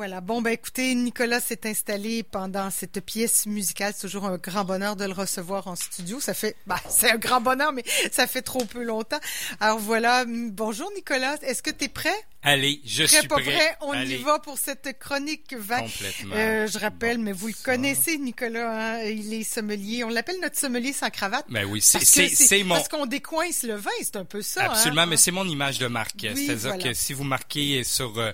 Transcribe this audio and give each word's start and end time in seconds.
Voilà. 0.00 0.22
Bon, 0.22 0.40
ben 0.40 0.52
écoutez, 0.52 0.94
Nicolas 0.94 1.40
s'est 1.40 1.68
installé 1.68 2.22
pendant 2.22 2.70
cette 2.70 3.04
pièce 3.04 3.44
musicale. 3.44 3.92
C'est 3.94 4.06
toujours 4.06 4.24
un 4.24 4.38
grand 4.38 4.64
bonheur 4.64 4.96
de 4.96 5.04
le 5.04 5.12
recevoir 5.12 5.66
en 5.66 5.76
studio. 5.76 6.20
Ça 6.20 6.32
fait, 6.32 6.56
bah, 6.66 6.80
c'est 6.88 7.10
un 7.10 7.18
grand 7.18 7.42
bonheur, 7.42 7.70
mais 7.74 7.84
ça 8.10 8.26
fait 8.26 8.40
trop 8.40 8.64
peu 8.64 8.82
longtemps. 8.82 9.20
Alors 9.60 9.78
voilà. 9.78 10.24
Bonjour 10.26 10.90
Nicolas. 10.96 11.36
Est-ce 11.42 11.62
que 11.62 11.68
tu 11.68 11.84
es 11.84 11.88
prêt? 11.88 12.16
Allez, 12.42 12.80
je 12.86 13.04
suis 13.04 13.28
prêt. 13.28 13.42
prêt? 13.42 13.76
On 13.82 13.92
y 13.92 14.16
va 14.16 14.38
pour 14.38 14.56
cette 14.56 14.98
chronique 14.98 15.52
vin. 15.54 15.82
Complètement. 15.82 16.34
Euh, 16.34 16.66
je 16.66 16.78
rappelle, 16.78 17.18
mais 17.18 17.32
vous 17.32 17.48
le 17.48 17.54
connaissez, 17.62 18.16
Nicolas. 18.16 18.94
Hein? 18.94 19.02
Il 19.02 19.34
est 19.34 19.42
sommelier. 19.42 20.04
On 20.04 20.08
l'appelle 20.08 20.40
notre 20.40 20.56
sommelier 20.56 20.94
sans 20.94 21.10
cravate. 21.10 21.44
Ben 21.50 21.66
oui, 21.66 21.82
c'est 21.82 22.62
mon. 22.62 22.76
Parce 22.76 22.88
qu'on 22.88 23.04
décoince 23.04 23.64
le 23.64 23.74
vin, 23.74 23.90
c'est 24.00 24.16
un 24.16 24.24
peu 24.24 24.40
ça. 24.40 24.70
Absolument, 24.70 25.02
hein? 25.02 25.06
mais 25.06 25.18
c'est 25.18 25.30
mon 25.30 25.46
image 25.46 25.78
de 25.78 25.86
marque. 25.86 26.26
C'est-à-dire 26.34 26.78
que 26.78 26.94
si 26.94 27.12
vous 27.12 27.24
marquez 27.24 27.84
sur 27.84 28.18
euh, 28.18 28.32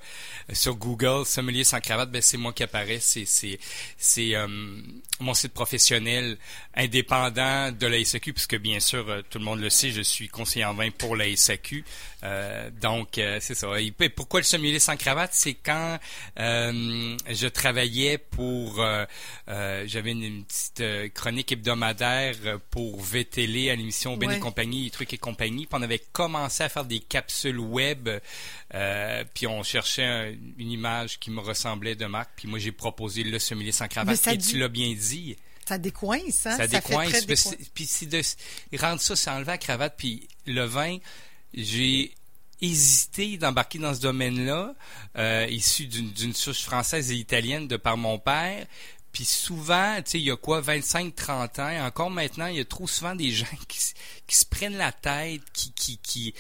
sur 0.53 0.77
Google 0.77 1.27
sommelier 1.27 1.56
sans 1.65 1.81
cravate, 1.81 2.11
ben 2.11 2.23
c'est 2.23 2.37
moi 2.37 2.53
qui 2.53 2.63
apparaît. 2.63 2.99
C'est 3.01 3.25
c'est 3.25 3.59
c'est 3.97 4.35
euh, 4.35 4.47
mon 5.21 5.35
site 5.35 5.53
professionnel 5.53 6.37
indépendant 6.75 7.73
de 7.73 7.87
la 7.87 8.05
SAQ, 8.05 8.33
puisque 8.33 8.57
bien 8.57 8.81
sûr 8.81 9.09
euh, 9.09 9.23
tout 9.29 9.39
le 9.39 9.45
monde 9.45 9.61
le 9.61 9.71
sait, 9.71 9.91
je 9.91 10.03
suis 10.03 10.29
conseiller 10.29 10.65
en 10.65 10.75
vin 10.75 10.91
pour 10.91 11.17
la 11.17 11.35
SAQ. 11.35 11.85
donc 12.81 13.21
c'est 13.41 13.55
ça. 13.55 13.69
Et 13.81 13.93
pourquoi 14.11 14.41
le 14.41 14.45
sommelier 14.45 14.79
sans 14.79 14.97
cravate, 14.97 15.33
c'est 15.33 15.55
quand 15.55 15.99
je 16.37 17.47
travaillais 17.47 18.19
pour, 18.19 18.85
j'avais 19.47 20.13
une, 20.13 20.45
petite 20.45 21.15
chronique 21.15 21.53
hebdomadaire 21.53 22.35
pour 22.71 23.01
VTL 23.01 23.71
à 23.71 23.77
l'émission 23.77 24.17
Ben 24.17 24.31
et 24.31 24.39
compagnie, 24.39 24.91
trucs 24.91 25.13
et 25.13 25.19
compagnie. 25.19 25.67
Puis 25.67 25.79
on 25.79 25.83
avait 25.83 26.03
commencé 26.13 26.63
à 26.63 26.69
faire 26.69 26.85
des 26.85 27.01
capsules 27.01 27.59
web, 27.59 28.09
puis 29.35 29.47
on 29.47 29.63
cherchait 29.63 30.39
une 30.59 30.71
image 30.71 31.19
qui 31.19 31.31
me 31.31 31.41
ressemblait 31.41 31.95
de 31.95 32.07
marque. 32.07 32.31
Puis 32.37 32.49
moi, 32.49 32.59
j'ai 32.59 32.73
proposé 32.73 33.23
le 33.23 33.39
sommelier 33.39 33.73
sans 33.73 33.89
cravate. 33.89 34.27
Et 34.27 34.39
tu 34.39 34.59
l'as 34.59 34.69
bien 34.69 34.93
dit. 34.95 35.37
Ça 35.69 35.79
décoince, 35.79 36.47
hein? 36.47 36.57
Ça, 36.57 36.67
décoince. 36.67 37.27
Puis 37.75 37.87
si 37.87 38.07
de 38.07 38.23
rendre 38.79 39.01
ça, 39.01 39.17
c'est 39.17 39.31
enlever 39.31 39.53
la 39.53 39.59
cravate. 39.59 39.95
Puis 39.97 40.29
le 40.47 40.65
vin, 40.65 40.99
j'ai 41.55 42.15
hésité 42.61 43.37
d'embarquer 43.37 43.79
dans 43.79 43.95
ce 43.95 44.01
domaine-là, 44.01 44.75
euh, 45.19 45.47
issu 45.51 45.87
d'une 45.87 46.35
souche 46.35 46.63
française 46.63 47.11
et 47.11 47.17
italienne 47.17 47.69
de 47.69 47.77
par 47.77 47.97
mon 47.97 48.19
père. 48.19 48.67
Puis 49.13 49.25
souvent, 49.25 49.97
tu 49.97 50.11
sais, 50.11 50.21
il 50.21 50.27
y 50.27 50.31
a 50.31 50.37
quoi, 50.37 50.61
25-30 50.61 51.61
ans, 51.61 51.87
encore 51.87 52.11
maintenant, 52.11 52.47
il 52.47 52.57
y 52.57 52.61
a 52.61 52.65
trop 52.65 52.87
souvent 52.87 53.15
des 53.15 53.31
gens 53.31 53.47
qui, 53.69 53.79
qui 54.27 54.37
se 54.37 54.45
prennent 54.45 54.77
la 54.77 54.93
tête, 54.93 55.43
qui, 55.53 55.73
qui, 55.73 55.99
qui, 55.99 56.35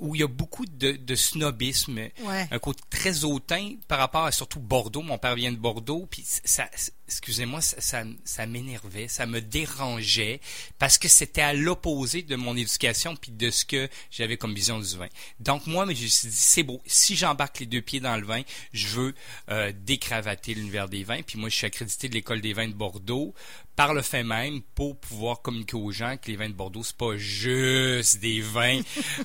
où 0.00 0.14
il 0.14 0.20
y 0.20 0.24
a 0.24 0.28
beaucoup 0.28 0.66
de, 0.66 0.92
de 0.92 1.14
snobisme, 1.14 2.08
un 2.50 2.58
côté 2.58 2.82
très 2.90 3.24
hautain 3.24 3.74
par 3.88 3.98
rapport 3.98 4.24
à 4.24 4.32
surtout 4.32 4.60
Bordeaux. 4.60 5.02
Mon 5.02 5.18
père 5.18 5.34
vient 5.34 5.52
de 5.52 5.56
Bordeaux, 5.56 6.06
puis 6.10 6.24
ça, 6.24 6.68
excusez-moi, 7.10 7.60
ça, 7.60 8.04
ça, 8.24 8.46
m'énervait, 8.46 9.08
ça 9.08 9.26
me 9.26 9.40
dérangeait 9.40 10.40
parce 10.78 10.96
que 10.96 11.08
c'était 11.08 11.42
à 11.42 11.52
l'opposé 11.52 12.22
de 12.22 12.36
mon 12.36 12.56
éducation 12.56 13.16
puis 13.16 13.32
de 13.32 13.50
ce 13.50 13.64
que 13.64 13.88
j'avais 14.10 14.36
comme 14.36 14.54
vision 14.54 14.78
du 14.78 14.96
vin. 14.96 15.08
Donc 15.40 15.66
moi, 15.66 15.84
je 15.86 15.90
me 15.90 15.94
suis 15.94 16.28
dit 16.28 16.36
c'est 16.36 16.62
beau, 16.62 16.80
si 16.86 17.16
j'embarque 17.16 17.60
les 17.60 17.66
deux 17.66 17.82
pieds 17.82 18.00
dans 18.00 18.16
le 18.16 18.24
vin, 18.24 18.42
je 18.72 18.88
veux 18.88 19.14
euh, 19.50 19.72
décravater 19.84 20.54
l'univers 20.54 20.88
des 20.88 21.04
vins. 21.04 21.22
Puis 21.22 21.38
moi, 21.38 21.48
je 21.48 21.56
suis 21.56 21.66
accrédité 21.66 22.08
de 22.08 22.14
l'école 22.14 22.40
des 22.40 22.52
vins 22.52 22.68
de 22.68 22.74
Bordeaux 22.74 23.34
par 23.76 23.94
le 23.94 24.02
fait 24.02 24.24
même 24.24 24.60
pour 24.74 24.98
pouvoir 24.98 25.42
communiquer 25.42 25.76
aux 25.76 25.90
gens 25.90 26.16
que 26.16 26.30
les 26.30 26.36
vins 26.36 26.48
de 26.48 26.54
Bordeaux 26.54 26.82
c'est 26.82 26.96
pas 26.96 27.09
juste 27.16 28.20
des 28.20 28.40
vins 28.40 28.80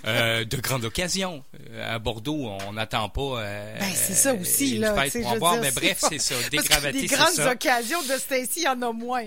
euh, 0.05 0.45
de 0.45 0.57
grande 0.57 0.85
occasion. 0.85 1.43
Euh, 1.71 1.95
à 1.95 1.99
Bordeaux, 1.99 2.49
on 2.67 2.73
n'attend 2.73 3.09
pas. 3.09 3.41
Euh, 3.41 3.79
ben, 3.79 3.91
c'est 3.93 4.13
ça 4.13 4.33
aussi 4.33 4.77
là. 4.77 4.95
Pour 5.11 5.37
boire, 5.37 5.57
mais 5.61 5.71
bref, 5.71 6.03
c'est 6.09 6.19
ça. 6.19 6.35
Dégravater, 6.49 7.07
c'est 7.07 7.15
ça. 7.15 7.29
Les 7.29 7.43
grandes 7.43 7.53
occasions 7.53 8.01
de 8.03 8.17
Stacy, 8.17 8.61
il 8.61 8.63
y 8.63 8.67
en 8.67 8.81
a 8.81 8.91
moins. 8.91 9.25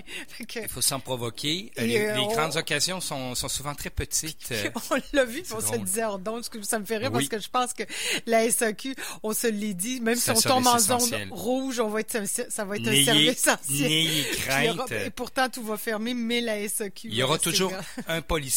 Il 0.57 0.69
faut 0.69 0.81
s'en 0.81 1.01
provoquer. 1.01 1.73
les, 1.77 2.27
grandes 2.33 2.57
occasions 2.57 3.01
sont, 3.01 3.35
sont, 3.35 3.49
souvent 3.49 3.75
très 3.75 3.91
petites. 3.91 4.53
on 4.91 4.97
l'a 5.13 5.25
vu, 5.25 5.43
on 5.55 5.61
se 5.61 5.73
le 5.73 5.79
disait 5.79 6.05
hors 6.05 6.19
donc 6.19 6.45
ça 6.63 6.79
me 6.79 6.85
fait 6.85 6.99
rire 6.99 7.13
parce 7.13 7.29
que 7.29 7.39
je 7.39 7.49
pense 7.49 7.73
que 7.73 7.83
la 8.27 8.51
SAQ, 8.51 8.95
on 9.23 9.33
se 9.33 9.47
l'est 9.47 9.75
dit, 9.75 10.01
même 10.01 10.17
si 10.17 10.31
on 10.31 10.41
tombe 10.41 10.67
en 10.67 10.79
zone 10.79 11.29
rouge, 11.31 11.81
on 11.81 11.89
va 11.89 12.01
être, 12.01 12.19
ça 12.27 12.65
va 12.65 12.77
être 12.77 12.89
un 12.89 13.05
service 13.05 13.31
essentiel. 13.31 13.89
N'ayez 13.89 14.25
crainte 14.25 14.81
pourtant, 15.19 15.49
tout 15.49 15.63
va 15.63 15.77
fermer, 15.77 16.15
mais 16.15 16.41
la 16.41 16.67
SAQ. 16.69 17.09
Il 17.09 17.15
y 17.15 17.23
aura 17.23 17.39
toujours 17.39 17.73
un 18.07 18.23
policier 18.23 18.48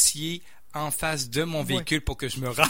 en 0.73 0.91
face 0.91 1.29
de 1.29 1.43
mon 1.43 1.63
véhicule 1.63 2.01
pour 2.01 2.17
que 2.17 2.29
je 2.29 2.39
me 2.39 2.49
rende 2.49 2.67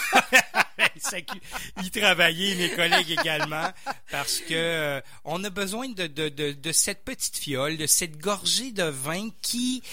Il 1.84 1.92
travaillait, 1.92 2.56
mes 2.56 2.72
collègues 2.72 3.12
également, 3.12 3.70
parce 4.12 4.40
que 4.40 4.54
euh, 4.54 5.02
on 5.26 5.44
a 5.44 5.50
besoin 5.50 5.90
de, 5.90 6.08
de, 6.08 6.30
de, 6.30 6.52
de, 6.52 6.72
cette 6.72 7.04
petite 7.04 7.38
fiole, 7.38 7.78
de 7.78 7.88
cette 7.88 8.18
gorgée 8.18 8.72
de 8.72 8.84
vin 8.84 9.30
qui 9.42 9.84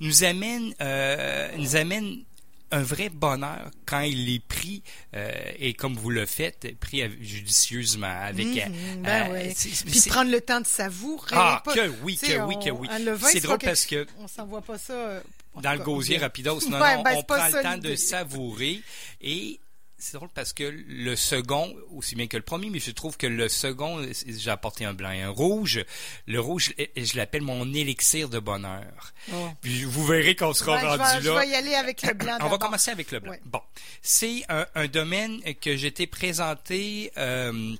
nous 0.00 0.24
amène, 0.24 0.74
euh, 0.80 1.50
nous 1.56 1.76
amène 1.76 2.24
un 2.72 2.82
vrai 2.82 3.08
bonheur 3.08 3.70
quand 3.84 4.00
il 4.00 4.32
est 4.32 4.44
pris 4.46 4.82
euh, 5.16 5.30
et 5.58 5.74
comme 5.74 5.94
vous 5.94 6.10
le 6.10 6.26
faites, 6.26 6.78
pris 6.78 7.02
judicieusement 7.20 8.06
avec. 8.06 8.46
Mmh, 8.46 9.02
ben 9.02 9.32
euh, 9.32 9.52
Puis 9.86 10.02
prendre 10.08 10.30
le 10.30 10.40
temps 10.40 10.60
de 10.60 10.66
savourer. 10.66 11.34
Ah 11.36 11.62
que 11.66 11.88
oui, 12.02 12.16
que 12.16 12.40
oui, 12.46 12.56
que 12.64 12.70
oui. 12.70 12.88
C'est 13.24 13.40
drôle 13.40 13.58
parce 13.58 13.86
que 13.86 14.06
on 14.18 14.28
s'en 14.28 14.46
voit 14.46 14.62
pas 14.62 14.78
ça. 14.78 15.22
Dans 15.62 15.72
le 15.72 15.80
gosier 15.80 16.18
rapidos, 16.18 16.60
non, 16.68 16.70
non, 16.78 17.02
ben, 17.02 17.14
on 17.16 17.22
prend 17.22 17.46
le 17.48 17.62
temps 17.62 17.78
de 17.78 17.96
savourer 17.96 18.80
et 19.20 19.60
c'est 20.00 20.16
drôle 20.16 20.30
parce 20.34 20.52
que 20.52 20.64
le 20.64 21.14
second, 21.14 21.76
aussi 21.90 22.14
bien 22.14 22.26
que 22.26 22.36
le 22.36 22.42
premier, 22.42 22.70
mais 22.70 22.78
je 22.78 22.90
trouve 22.90 23.16
que 23.16 23.26
le 23.26 23.48
second, 23.48 24.04
j'ai 24.26 24.50
apporté 24.50 24.84
un 24.84 24.94
blanc 24.94 25.10
et 25.10 25.20
un 25.20 25.30
rouge. 25.30 25.84
Le 26.26 26.40
rouge, 26.40 26.72
je 26.96 27.16
l'appelle 27.16 27.42
mon 27.42 27.72
élixir 27.72 28.28
de 28.28 28.38
bonheur. 28.38 29.12
Oh. 29.32 29.50
Puis 29.60 29.84
vous 29.84 30.06
verrez 30.06 30.34
qu'on 30.34 30.54
sera 30.54 30.80
rendu 30.80 30.98
là. 30.98 31.20
Je 31.20 31.30
vais 31.30 31.48
y 31.48 31.54
aller 31.54 31.74
avec 31.74 32.02
le 32.02 32.14
blanc. 32.14 32.38
On 32.40 32.48
va 32.48 32.58
commencer 32.58 32.90
avec 32.90 33.10
le 33.12 33.20
blanc. 33.20 33.34
Bon, 33.44 33.60
c'est 34.02 34.42
un, 34.48 34.86
domaine 34.86 35.40
que 35.60 35.76
j'étais 35.76 36.06
présenté 36.06 37.12
euh, 37.18 37.74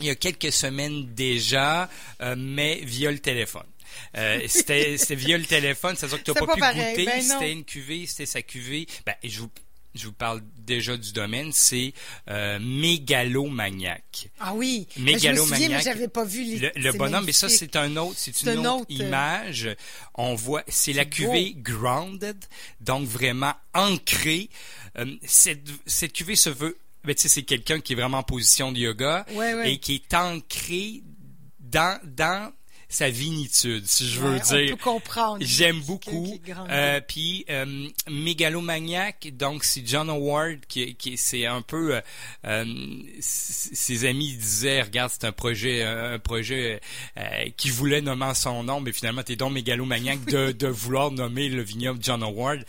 il 0.00 0.06
y 0.06 0.10
a 0.10 0.14
quelques 0.14 0.52
semaines 0.52 1.14
déjà, 1.14 1.88
euh, 2.20 2.34
mais 2.36 2.80
via 2.82 3.10
le 3.10 3.18
téléphone. 3.18 3.66
Euh, 4.16 4.40
c'était 4.48 4.96
via 5.10 5.38
le 5.38 5.44
téléphone, 5.44 5.96
c'est-à-dire 5.96 6.18
que 6.18 6.24
tu 6.24 6.30
n'as 6.32 6.46
pas, 6.46 6.54
pu 6.54 6.60
goûter, 6.60 7.04
ben 7.06 7.22
c'était 7.22 7.52
une 7.52 7.64
cuvée, 7.64 8.06
c'était 8.06 8.26
sa 8.26 8.42
cuvée. 8.42 8.86
Ben, 9.04 9.14
je 9.22 9.40
vous 9.40 9.50
je 9.96 10.06
vous 10.06 10.12
parle 10.12 10.42
déjà 10.58 10.96
du 10.96 11.12
domaine, 11.12 11.50
c'est 11.52 11.92
euh, 12.28 12.58
mégalomaniaque. 12.60 14.28
Ah 14.38 14.54
oui, 14.54 14.86
mégalomaniaque. 14.98 15.70
mais 15.70 15.80
j'avais 15.80 16.08
pas 16.08 16.24
vu 16.24 16.58
le, 16.58 16.70
le 16.76 16.92
bonhomme, 16.92 17.24
mais 17.24 17.32
ça 17.32 17.48
c'est 17.48 17.76
un 17.76 17.96
autre, 17.96 18.16
c'est 18.16 18.42
une 18.42 18.66
autre, 18.66 18.86
euh, 18.90 18.94
image. 18.94 19.68
On 20.14 20.34
voit, 20.34 20.62
c'est 20.68 20.92
la 20.92 21.04
cuvée 21.04 21.54
grounded, 21.56 22.36
donc 22.80 23.06
vraiment 23.08 23.54
ancrée. 23.74 24.50
Euh, 24.98 25.06
cette, 25.24 25.68
cette 25.86 26.12
cuvée 26.12 26.36
se 26.36 26.50
veut, 26.50 26.78
ben, 27.04 27.14
tu 27.14 27.22
sais, 27.22 27.28
c'est 27.28 27.42
quelqu'un 27.42 27.80
qui 27.80 27.94
est 27.94 27.96
vraiment 27.96 28.18
en 28.18 28.22
position 28.22 28.72
de 28.72 28.78
yoga 28.78 29.26
et 29.64 29.78
qui 29.78 29.94
est 29.94 30.14
ancré 30.14 31.02
dans 31.60 31.98
dans 32.04 32.52
sa 32.88 33.10
vinitude, 33.10 33.84
si 33.86 34.08
je 34.08 34.20
veux 34.20 34.38
dire. 34.38 34.74
On 34.74 34.76
peut 34.76 34.82
comprendre. 34.82 35.38
J'aime 35.40 35.80
beaucoup. 35.80 36.38
Euh, 36.70 37.00
puis 37.06 37.44
euh, 37.50 37.88
mégalomaniaque, 38.08 39.28
donc 39.32 39.64
c'est 39.64 39.86
John 39.86 40.08
Howard 40.08 40.60
qui, 40.68 40.94
qui 40.94 41.16
c'est 41.16 41.46
un 41.46 41.62
peu 41.62 41.96
euh, 41.96 42.00
euh 42.46 42.64
ses 43.20 44.04
amis 44.04 44.32
disaient 44.34 44.82
regarde 44.82 45.10
c'est 45.12 45.26
un 45.26 45.32
projet 45.32 45.82
un 45.82 46.18
projet 46.18 46.80
qui 47.56 47.70
voulait 47.70 48.00
nommer 48.00 48.32
son 48.34 48.62
nom, 48.62 48.80
mais 48.80 48.92
finalement 48.92 49.22
t'es 49.22 49.36
donc 49.36 49.52
mégalomaniaque 49.52 50.24
de, 50.26 50.52
de 50.52 50.66
vouloir 50.68 51.10
nommer 51.10 51.48
le 51.48 51.62
vignoble 51.62 51.98
John 52.02 52.22
Howard. 52.22 52.64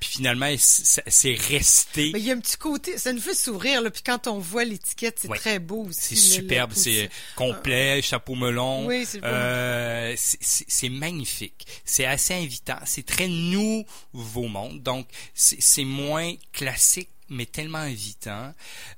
Puis 0.00 0.10
finalement 0.10 0.52
c'est 0.58 1.38
resté. 1.48 2.10
Mais 2.12 2.20
il 2.20 2.26
y 2.26 2.30
a 2.30 2.34
un 2.34 2.40
petit 2.40 2.56
côté, 2.56 2.98
ça 2.98 3.12
nous 3.12 3.20
fait 3.20 3.34
sourire 3.34 3.80
là. 3.80 3.90
Puis 3.90 4.02
quand 4.04 4.26
on 4.26 4.38
voit 4.38 4.64
l'étiquette, 4.64 5.18
c'est 5.20 5.28
très 5.28 5.58
beau 5.58 5.86
aussi. 5.88 6.16
C'est 6.16 6.40
superbe, 6.40 6.72
c'est 6.74 7.08
complet, 7.36 8.02
chapeau 8.02 8.34
melon. 8.34 8.86
Oui, 8.86 9.04
c'est 9.06 9.20
euh, 9.62 10.14
c'est 10.16 10.88
magnifique. 10.88 11.66
C'est 11.84 12.04
assez 12.04 12.34
invitant. 12.34 12.78
C'est 12.84 13.06
très 13.06 13.28
nouveau 13.28 14.48
monde. 14.48 14.82
Donc, 14.82 15.06
c'est 15.34 15.84
moins 15.84 16.34
classique 16.52 17.08
mais 17.28 17.46
tellement 17.46 17.78
invitant. 17.78 18.52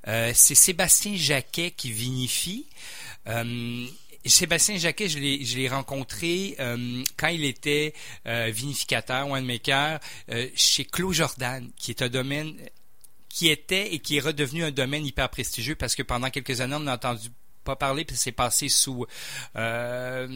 Euh, 0.09 0.33
c'est 0.35 0.55
Sébastien 0.55 1.15
Jacquet 1.15 1.71
qui 1.71 1.91
vinifie. 1.91 2.67
Euh, 3.27 3.85
Sébastien 4.25 4.77
Jacquet, 4.77 5.07
je 5.07 5.19
l'ai 5.19 5.69
rencontré 5.69 6.57
quand 7.15 7.27
il 7.27 7.45
était 7.45 7.93
vinificateur, 8.25 9.29
winemaker, 9.29 9.99
chez 10.55 10.83
Clos 10.83 11.13
Jordan, 11.13 11.69
qui 11.77 11.91
est 11.91 12.01
un 12.01 12.09
domaine 12.09 12.55
qui 13.29 13.49
était 13.49 13.93
et 13.93 13.99
qui 13.99 14.17
est 14.17 14.21
redevenu 14.21 14.63
un 14.63 14.71
domaine 14.71 15.05
hyper 15.05 15.29
prestigieux 15.29 15.75
parce 15.75 15.93
que 15.93 16.01
pendant 16.01 16.29
quelques 16.29 16.59
années, 16.61 16.77
on 16.79 16.87
a 16.87 16.95
entendu 16.95 17.29
pas 17.65 17.75
parlé, 17.75 18.05
puis 18.05 18.15
c'est 18.15 18.31
passé 18.31 18.69
sous, 18.69 19.05
euh, 19.57 20.27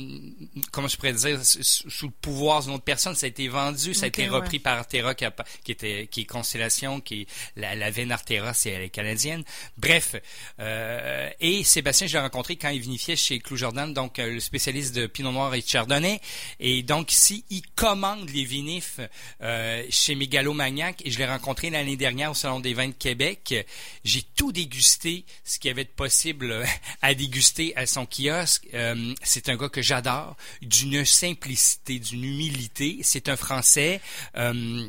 comment 0.71 0.87
je 0.87 0.97
pourrais 0.97 1.13
dire, 1.13 1.39
sous, 1.43 2.07
le 2.07 2.13
pouvoir 2.21 2.63
d'une 2.63 2.73
autre 2.73 2.83
personne. 2.83 3.15
Ça 3.15 3.25
a 3.25 3.29
été 3.29 3.47
vendu, 3.47 3.93
ça 3.93 4.05
a 4.05 4.07
été 4.07 4.27
repris 4.27 4.59
par 4.59 4.77
Artera, 4.77 5.13
qui, 5.15 5.25
était, 5.71 6.07
qui 6.11 6.21
est 6.21 6.25
Constellation, 6.25 6.99
qui 6.99 7.21
est 7.21 7.27
la, 7.55 7.75
la 7.75 7.91
veine 7.91 8.11
Artera, 8.11 8.53
c'est 8.53 8.71
elle 8.71 8.81
est 8.81 8.89
canadienne. 8.89 9.43
Bref, 9.77 10.15
euh, 10.59 11.29
et 11.39 11.63
Sébastien, 11.63 12.07
je 12.07 12.13
l'ai 12.13 12.19
rencontré 12.19 12.55
quand 12.55 12.69
il 12.69 12.81
vinifiait 12.81 13.15
chez 13.15 13.39
Clou 13.39 13.55
Jordan, 13.55 13.93
donc 13.93 14.19
euh, 14.19 14.33
le 14.33 14.39
spécialiste 14.39 14.95
de 14.95 15.07
Pinot 15.07 15.31
Noir 15.31 15.53
et 15.53 15.61
de 15.61 15.67
Chardonnay. 15.67 16.19
Et 16.59 16.83
donc 16.83 17.11
ici, 17.11 17.45
il 17.49 17.61
commande 17.75 18.29
les 18.29 18.43
vinifs 18.43 18.99
euh, 19.41 19.83
chez 19.89 20.15
Mégalomaniac, 20.15 21.01
et 21.05 21.11
je 21.11 21.19
l'ai 21.19 21.27
rencontré 21.27 21.69
l'année 21.69 21.97
dernière 21.97 22.31
au 22.31 22.33
Salon 22.33 22.59
des 22.59 22.73
vins 22.73 22.87
de 22.87 22.93
Québec. 22.93 23.55
J'ai 24.03 24.23
tout 24.35 24.51
dégusté, 24.51 25.25
ce 25.43 25.59
qu'il 25.59 25.69
y 25.69 25.71
avait 25.71 25.85
de 25.85 25.89
possible 25.89 26.65
à 27.01 27.13
déguster 27.19 27.75
à 27.75 27.86
son 27.86 28.06
kiosque. 28.06 28.68
Euh, 28.74 29.13
c'est 29.21 29.50
un 29.50 29.57
gars 29.57 29.69
que 29.69 29.81
j'adore, 29.81 30.38
d'une 30.62 31.04
simplicité, 31.06 32.00
d'une 32.00 32.24
humilité. 32.24 33.00
C'est 33.04 33.27
un 33.27 33.36
Français. 33.36 34.00
Euh, 34.38 34.88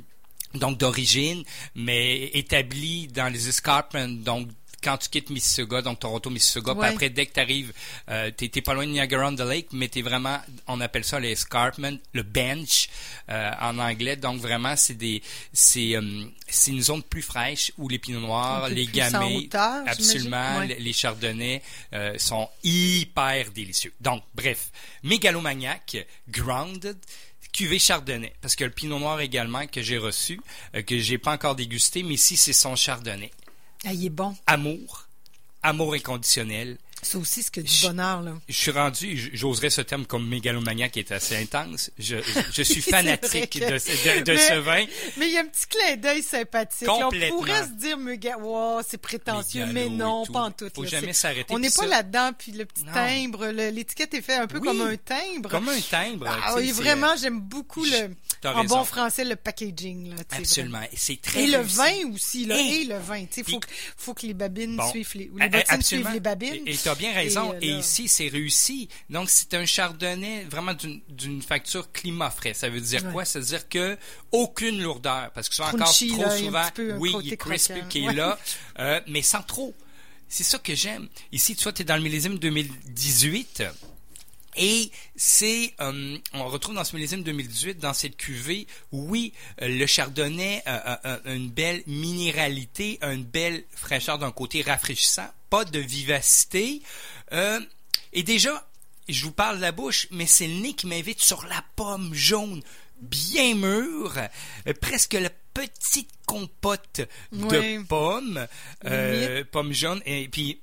donc 0.55 0.79
d'origine, 0.79 1.45
mais 1.77 2.25
établi 2.35 3.07
dans 3.07 3.33
les 3.33 3.49
escarpments, 3.49 4.09
donc 4.09 4.49
quand 4.83 4.99
tu 4.99 5.09
quittes 5.09 5.31
Mississauga, 5.31 5.83
donc 5.83 6.01
Toronto, 6.01 6.31
Mississauga, 6.31 6.75
puis 6.75 6.89
après, 6.89 7.11
dès 7.11 7.27
que 7.27 7.35
tu 7.35 7.41
arrives, 7.41 7.73
euh, 8.09 8.31
tu 8.37 8.63
pas 8.63 8.75
loin 8.75 8.87
de 8.87 8.93
Niagara 8.93 9.29
on 9.29 9.35
the 9.35 9.41
Lake, 9.41 9.69
mais 9.73 9.89
tu 9.89 10.03
vraiment, 10.03 10.39
on 10.67 10.81
appelle 10.81 11.05
ça 11.05 11.21
les 11.21 11.33
escarpments, 11.33 11.97
le 12.13 12.23
bench 12.23 12.89
euh, 13.29 13.51
en 13.61 13.79
anglais. 13.79 14.17
Donc 14.17 14.41
vraiment, 14.41 14.77
c'est 14.77 14.95
des, 14.95 15.23
c'est, 15.53 15.97
euh, 15.97 16.25
c'est 16.49 16.71
une 16.71 16.83
zone 16.83 17.03
plus 17.03 17.23
fraîche 17.23 17.73
où 17.79 17.89
les 17.89 17.99
pinots 17.99 18.21
noirs, 18.21 18.69
les 18.69 18.87
gamay, 18.87 19.49
absolument, 19.87 20.61
les, 20.61 20.93
chardonnays 20.93 21.63
euh, 21.93 22.17
sont 22.19 22.49
hyper 22.63 23.51
délicieux. 23.51 23.93
Donc, 24.01 24.23
bref, 24.35 24.71
mégalomaniac, 25.03 26.07
grounded, 26.29 26.97
cuvée 27.53 27.79
chardonnay 27.79 28.33
parce 28.41 28.55
que 28.55 28.63
le 28.63 28.71
pinot 28.71 29.01
noir 29.01 29.21
également 29.21 29.67
que 29.67 29.83
j'ai 29.83 29.99
reçu 29.99 30.41
que 30.87 30.99
j'ai 30.99 31.19
pas 31.19 31.33
encore 31.33 31.57
dégusté 31.57 32.05
mais 32.05 32.15
ici 32.15 32.37
c'est 32.37 32.53
son 32.53 32.77
chardonnay 32.77 33.33
ah, 33.85 33.93
bon. 34.11 34.35
Amour, 34.47 35.09
amour 35.63 35.95
inconditionnel, 35.95 36.79
c'est 37.03 37.17
aussi 37.17 37.43
ce 37.43 37.51
que 37.51 37.61
du 37.61 37.73
bonheur, 37.83 38.23
là. 38.23 38.33
Je 38.49 38.55
suis 38.55 38.71
rendu, 38.71 39.31
j'oserais 39.33 39.71
ce 39.71 39.81
terme 39.81 40.05
comme 40.07 40.27
mégalomaniaque 40.29 40.93
qui 40.93 40.99
est 40.99 41.13
assez 41.13 41.37
intense. 41.37 41.91
Je, 41.99 42.17
je 42.53 42.63
suis 42.71 42.83
fanatique 42.83 43.59
de, 43.59 44.23
de, 44.23 44.37
ce 44.37 44.59
vin. 44.59 44.85
Mais 45.17 45.29
il 45.29 45.33
y 45.33 45.39
a 45.39 45.41
un 45.41 45.47
petit 45.47 45.67
clin 45.67 45.97
d'œil 45.97 46.23
sympathique. 46.23 46.89
on 46.89 47.09
pourrait 47.09 47.65
se 47.65 47.73
dire, 47.73 47.99
wow, 48.41 48.81
c'est 48.87 48.99
prétentieux, 48.99 49.67
mais 49.67 49.89
non, 49.89 50.27
pas 50.27 50.43
en 50.43 50.51
tout. 50.51 50.69
Faut 50.75 50.85
jamais 50.85 51.13
s'arrêter. 51.13 51.53
On 51.55 51.59
n'est 51.59 51.71
pas 51.71 51.87
là-dedans, 51.87 52.31
puis 52.37 52.53
le 52.53 52.65
petit 52.65 52.85
timbre, 52.85 53.47
l'étiquette 53.47 54.15
est 54.15 54.23
faite 54.23 54.41
un 54.41 54.47
peu 54.47 54.61
comme 54.61 54.81
un 54.81 54.97
timbre. 54.97 55.51
Comme 55.51 55.69
un 55.69 55.81
timbre. 55.81 56.27
Ah 56.29 56.55
oui, 56.57 56.71
vraiment, 56.73 57.15
j'aime 57.21 57.41
beaucoup 57.41 57.85
le, 57.85 58.15
en 58.49 58.65
bon 58.65 58.85
français, 58.85 59.25
le 59.25 59.37
packaging, 59.37 60.11
là. 60.11 60.17
Absolument. 60.31 60.81
C'est 60.95 61.21
très 61.21 61.45
Et 61.45 61.47
le 61.47 61.59
vin 61.59 62.13
aussi, 62.13 62.47
là. 62.47 62.59
Et, 62.59 62.85
le 62.85 62.99
vin. 62.99 63.25
Il 63.37 63.45
faut, 63.45 63.61
faut 63.97 64.15
que 64.15 64.27
les 64.27 64.35
babines 64.35 64.79
suivent 64.91 65.13
les, 65.15 65.29
ou 65.31 65.39
les 65.39 65.49
bottines 65.49 65.83
suivent 65.83 66.11
les 66.13 66.21
babines 66.21 66.65
tu 66.81 66.89
as 66.91 66.95
bien 66.95 67.13
raison. 67.13 67.55
Et, 67.61 67.71
ici, 67.71 68.09
c'est 68.09 68.29
réussi. 68.29 68.89
Donc, 69.09 69.31
c'est 69.31 69.55
un 69.55 69.65
chardonnay 69.65 70.45
vraiment 70.45 70.75
d'une 71.09 71.43
facture 71.43 71.91
climat 71.93 72.31
frais. 72.31 72.55
Ça 72.55 72.69
veut 72.69 72.81
dire 72.81 73.11
quoi? 73.13 73.25
Ça 73.25 73.39
veut 73.39 73.47
dire 73.47 73.69
que 73.69 73.97
aucune 74.33 74.83
lourdeur. 74.83 75.31
Parce 75.35 75.49
que 75.49 75.55
c'est 75.55 75.63
encore 75.63 75.87
trop 75.87 75.93
souvent, 75.93 76.69
oui, 76.99 77.15
il 77.25 77.33
est 77.33 77.37
crispy 77.37 77.81
qui 77.89 78.05
est 78.05 78.13
là, 78.13 78.39
euh, 78.79 79.01
mais 79.07 79.23
sans 79.23 79.43
trop. 79.43 79.75
C'est 80.29 80.45
ça 80.45 80.59
que 80.59 80.75
j'aime. 80.77 81.09
Ici, 81.33 81.57
tu 81.57 81.65
vois, 81.65 81.73
tu 81.73 81.83
es 81.83 81.85
dans 81.85 81.97
le 81.97 82.03
millésime 82.03 82.39
2018. 82.39 83.65
Et 84.63 84.91
c'est, 85.17 85.73
euh, 85.81 86.19
on 86.35 86.45
retrouve 86.45 86.75
dans 86.75 86.85
ce 86.85 86.95
millésime 86.95 87.23
2018, 87.23 87.79
dans 87.79 87.95
cette 87.95 88.19
cuvée, 88.19 88.67
oui, 88.93 89.33
euh, 89.63 89.69
le 89.69 89.87
chardonnay 89.87 90.63
a, 90.67 91.19
une 91.25 91.49
belle 91.49 91.83
minéralité, 91.87 92.99
une 93.01 93.25
belle 93.25 93.65
fraîcheur 93.75 94.19
d'un 94.19 94.31
côté 94.31 94.61
rafraîchissant, 94.61 95.29
pas 95.49 95.65
de 95.65 95.79
vivacité. 95.79 96.83
Euh, 97.33 97.59
et 98.13 98.23
déjà, 98.23 98.69
je 99.09 99.25
vous 99.25 99.33
parle 99.33 99.57
de 99.57 99.63
la 99.63 99.73
bouche, 99.73 100.09
mais 100.11 100.27
c'est 100.27 100.47
le 100.47 100.61
nez 100.61 100.75
qui 100.75 100.87
m'invite 100.87 101.23
sur 101.23 101.47
la 101.47 101.65
pomme 101.75 102.13
jaune, 102.13 102.63
bien 103.01 103.55
mûre, 103.55 104.13
presque 104.83 105.15
la 105.15 105.31
petite 105.55 106.11
compote 106.27 107.01
de 107.33 107.83
pommes, 107.85 108.47
pommes 109.51 109.73
jaunes, 109.73 110.03
et 110.05 110.29
puis 110.29 110.61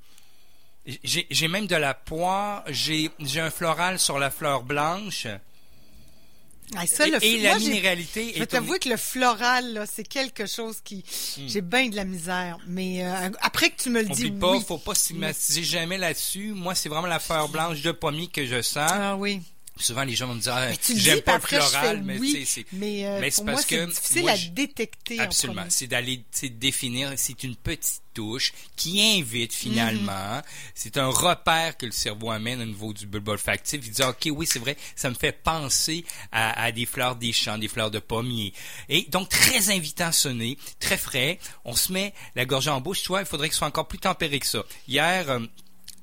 j'ai 1.04 1.48
même 1.48 1.68
de 1.68 1.76
la 1.76 1.94
poire, 1.94 2.64
j'ai 2.70 3.12
un 3.38 3.50
floral 3.50 4.00
sur 4.00 4.20
la 4.20 4.30
fleur 4.30 4.64
blanche. 4.64 5.28
Ah, 6.76 6.84
et, 7.22 7.40
la 7.40 7.58
minéralité. 7.58 8.34
Je 8.34 8.40
vais 8.40 8.46
t'avouer 8.46 8.78
que 8.80 8.90
le 8.90 8.98
floral, 8.98 9.86
c'est 9.90 10.06
quelque 10.06 10.46
chose 10.46 10.82
qui, 10.84 10.98
hmm. 10.98 11.48
j'ai 11.48 11.62
bien 11.62 11.88
de 11.88 11.96
la 11.96 12.04
misère. 12.04 12.58
Mais 12.68 13.06
euh, 13.06 13.30
après 13.40 13.70
que 13.70 13.82
tu 13.82 13.90
me 13.90 14.02
le 14.02 14.10
dis, 14.10 14.32
pas, 14.32 14.52
oui. 14.52 14.64
faut 14.68 14.78
pas 14.78 14.94
stigmatiser 14.94 15.64
jamais 15.64 15.98
là-dessus. 15.98 16.52
Moi, 16.54 16.76
c'est 16.76 16.90
vraiment 16.90 17.08
la 17.08 17.20
fleur 17.20 17.48
blanche 17.48 17.82
de 17.82 17.92
pommier 17.94 18.28
que 18.28 18.46
je 18.46 18.62
sens. 18.62 18.92
Ah 18.92 19.16
oui. 19.16 19.42
Souvent, 19.80 20.04
les 20.04 20.16
gens 20.16 20.28
vont 20.28 20.36
me 20.36 20.42
dire, 20.42 20.54
ah, 20.56 20.70
j'aime 20.96 21.22
pas 21.22 21.36
le 21.36 21.42
floral, 21.42 22.04
mais 22.04 22.20
c'est, 22.46 22.66
mais, 22.74 23.06
euh, 23.06 23.20
mais 23.22 23.32
c'est 23.32 23.46
parce 23.46 23.66
que 23.66 23.86
difficile 23.86 24.30
à 24.30 24.38
détecter. 24.38 25.20
Absolument. 25.20 25.66
C'est 25.70 25.88
d'aller, 25.88 26.24
définir, 26.44 27.14
c'est 27.18 27.44
une 27.44 27.56
petite 27.56 28.02
touche 28.14 28.52
qui 28.76 29.00
invite 29.20 29.54
finalement. 29.54 30.38
Mhm. 30.38 30.42
C'est 30.74 30.98
un 30.98 31.08
repère 31.08 31.78
que 31.78 31.86
le 31.86 31.92
cerveau 31.92 32.32
amène 32.32 32.62
au 32.62 32.66
niveau 32.66 32.92
du 32.92 33.06
bulbe 33.06 33.30
olfactif. 33.30 33.82
Il 33.86 33.92
dit, 33.92 34.02
OK, 34.02 34.28
oui, 34.32 34.48
c'est 34.50 34.60
vrai, 34.60 34.76
ça 34.96 35.10
me 35.10 35.16
fait 35.16 35.32
penser 35.32 36.04
à, 36.32 36.72
des 36.72 36.86
fleurs 36.86 37.16
des 37.16 37.32
champs, 37.32 37.58
des 37.58 37.68
fleurs 37.68 37.92
de 37.92 38.00
pommier. 38.00 38.54
Et 38.90 39.04
donc, 39.04 39.30
très 39.30 39.70
invitant 39.70 40.08
à 40.08 40.12
sonner, 40.12 40.58
très 40.80 40.98
frais. 40.98 41.40
On 41.64 41.76
se 41.76 41.92
met 41.92 42.14
la 42.36 42.46
gorge 42.46 42.68
en 42.68 42.82
bouche. 42.82 43.02
Tu 43.04 43.10
vois, 43.10 43.20
il 43.20 43.28
faudrait 43.28 43.50
que 43.50 43.54
ce 43.54 43.60
soit 43.60 43.68
encore 43.68 43.88
plus 43.88 44.00
tempéré 44.00 44.40
que 44.40 44.48
ça. 44.48 44.64
Hier, 44.88 45.30
euh, 45.30 45.40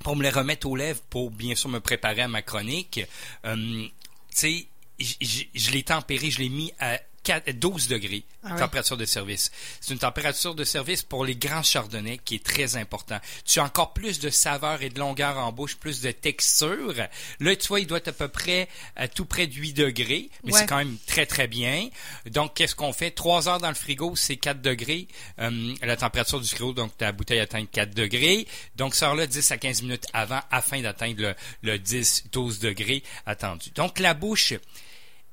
pour 0.05 0.15
me 0.15 0.23
les 0.23 0.31
remettre 0.31 0.69
aux 0.69 0.77
lèvres 0.77 1.01
pour 1.11 1.31
bien 1.31 1.57
sûr 1.57 1.71
me 1.71 1.81
préparer 1.81 2.21
à 2.21 2.29
ma 2.29 2.43
chronique. 2.43 3.01
Euh, 3.45 3.87
tu 4.31 4.37
sais, 4.37 4.67
je 5.01 5.71
l'ai 5.73 5.83
tempéré, 5.83 6.31
je 6.31 6.39
l'ai 6.39 6.51
mis 6.51 6.73
à 6.79 7.01
12 7.33 7.89
degrés, 7.89 8.25
ah 8.43 8.57
température 8.57 8.97
de 8.97 9.05
service. 9.05 9.51
C'est 9.81 9.93
une 9.93 9.99
température 9.99 10.55
de 10.55 10.65
service 10.65 11.03
pour 11.03 11.25
les 11.25 11.37
grands 11.37 11.63
chardonnays 11.63 12.19
qui 12.19 12.37
est 12.37 12.45
très 12.45 12.77
important. 12.77 13.19
Tu 13.45 13.61
as 13.61 13.65
encore 13.65 13.93
plus 13.93 14.19
de 14.19 14.31
saveur 14.31 14.83
et 14.83 14.91
de 14.91 14.99
longueur 14.99 15.39
en 15.39 15.53
bouche, 15.53 15.77
plus 15.77 16.01
de 16.03 16.11
texture. 16.11 16.95
Là, 17.41 17.57
tu 17.57 17.69
vois, 17.69 17.81
il 17.81 17.87
doit 17.87 17.99
être 17.99 18.09
à 18.09 18.13
peu 18.13 18.29
près 18.29 18.69
à 18.97 19.09
tout 19.09 19.25
près 19.25 19.47
de 19.47 19.55
8 19.55 19.73
degrés, 19.73 20.29
mais 20.45 20.53
c'est 20.53 20.67
quand 20.67 20.77
même 20.77 20.97
très, 21.07 21.27
très 21.27 21.49
bien. 21.49 21.89
Donc, 22.27 22.55
qu'est-ce 22.55 22.75
qu'on 22.75 22.93
fait? 22.93 23.11
3 23.11 23.49
heures 23.49 23.61
dans 23.61 23.69
le 23.69 23.75
frigo, 23.75 24.15
c'est 24.17 24.37
4 24.37 24.61
degrés. 24.61 25.09
Euh, 25.41 25.75
la 25.83 25.97
température 25.97 26.41
du 26.41 26.49
frigo, 26.49 26.73
donc 26.73 26.97
ta 26.97 27.13
bouteille 27.13 27.41
atteint 27.41 27.65
4 27.65 27.95
degrés. 27.95 28.47
Donc, 28.77 28.95
sors-là 28.95 29.27
10 29.27 29.51
à 29.51 29.57
15 29.57 29.83
minutes 29.83 30.07
avant 30.13 30.41
afin 30.51 30.81
d'atteindre 30.81 31.23
le, 31.23 31.35
le 31.63 31.79
10-12 31.79 32.61
degrés 32.61 33.03
attendu. 33.27 33.71
Donc, 33.75 33.99
la 33.99 34.15
bouche 34.15 34.55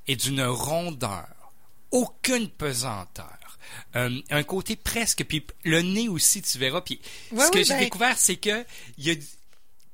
est 0.08 0.16
d'une 0.16 0.44
rondeur 0.44 1.28
aucune 1.92 2.50
pesanteur. 2.50 3.38
Euh, 3.96 4.22
un 4.30 4.44
côté 4.44 4.76
presque, 4.76 5.24
puis 5.26 5.46
le 5.64 5.82
nez 5.82 6.08
aussi, 6.08 6.42
tu 6.42 6.58
verras. 6.58 6.82
Puis 6.82 7.00
ce 7.32 7.52
que 7.52 7.64
j'ai 7.64 7.74
ben 7.74 7.80
découvert, 7.80 8.18
c'est 8.18 8.38
que 8.38 8.66
il 8.98 9.08
y 9.08 9.12
a 9.12 9.16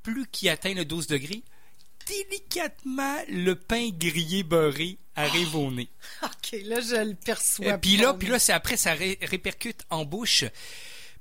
plus 0.04 0.26
qui 0.28 0.50
atteint 0.50 0.74
le 0.74 0.86
12 0.86 1.08
degrés, 1.08 1.44
délicatement, 2.08 3.18
le 3.28 3.56
pain 3.56 3.90
grillé 3.92 4.44
beurré 4.44 4.98
arrive 5.16 5.56
au 5.56 5.72
nez. 5.72 5.90
OK, 6.24 6.60
là, 6.64 6.80
je 6.80 7.10
le 7.10 7.16
perçois. 7.16 7.74
Euh, 7.74 7.78
puis 7.78 7.98
là, 7.98 8.14
puis 8.14 8.28
là, 8.30 8.40
c'est 8.40 8.54
après, 8.54 8.78
ça 8.78 8.94
répercute 8.94 9.84
en 9.90 10.06
bouche. 10.06 10.46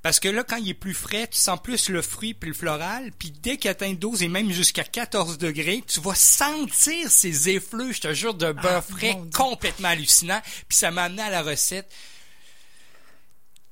Parce 0.07 0.21
que 0.21 0.29
là, 0.29 0.45
quand 0.45 0.59
il 0.59 0.69
est 0.69 0.75
plus 0.75 0.95
frais, 0.95 1.27
tu 1.27 1.37
sens 1.37 1.61
plus 1.61 1.89
le 1.89 2.01
fruit 2.01 2.33
puis 2.33 2.51
le 2.51 2.55
floral. 2.55 3.11
Puis 3.19 3.33
dès 3.33 3.57
qu'il 3.57 3.69
atteint 3.69 3.93
12 3.93 4.23
et 4.23 4.29
même 4.29 4.53
jusqu'à 4.53 4.85
14 4.85 5.37
degrés, 5.37 5.83
tu 5.85 5.99
vas 5.99 6.15
sentir 6.15 7.11
ces 7.11 7.49
effluves, 7.49 7.97
je 7.97 8.03
te 8.03 8.15
jure, 8.15 8.33
de 8.33 8.53
beurre 8.53 8.77
ah, 8.77 8.83
frais 8.83 9.19
complètement 9.35 9.89
hallucinant. 9.89 10.41
Puis 10.69 10.79
ça 10.79 10.93
m'a 10.93 11.03
amené 11.03 11.23
à 11.23 11.31
la 11.31 11.43
recette 11.43 11.93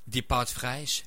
des 0.09 0.23
pâtes 0.23 0.51
fraîches, 0.51 1.05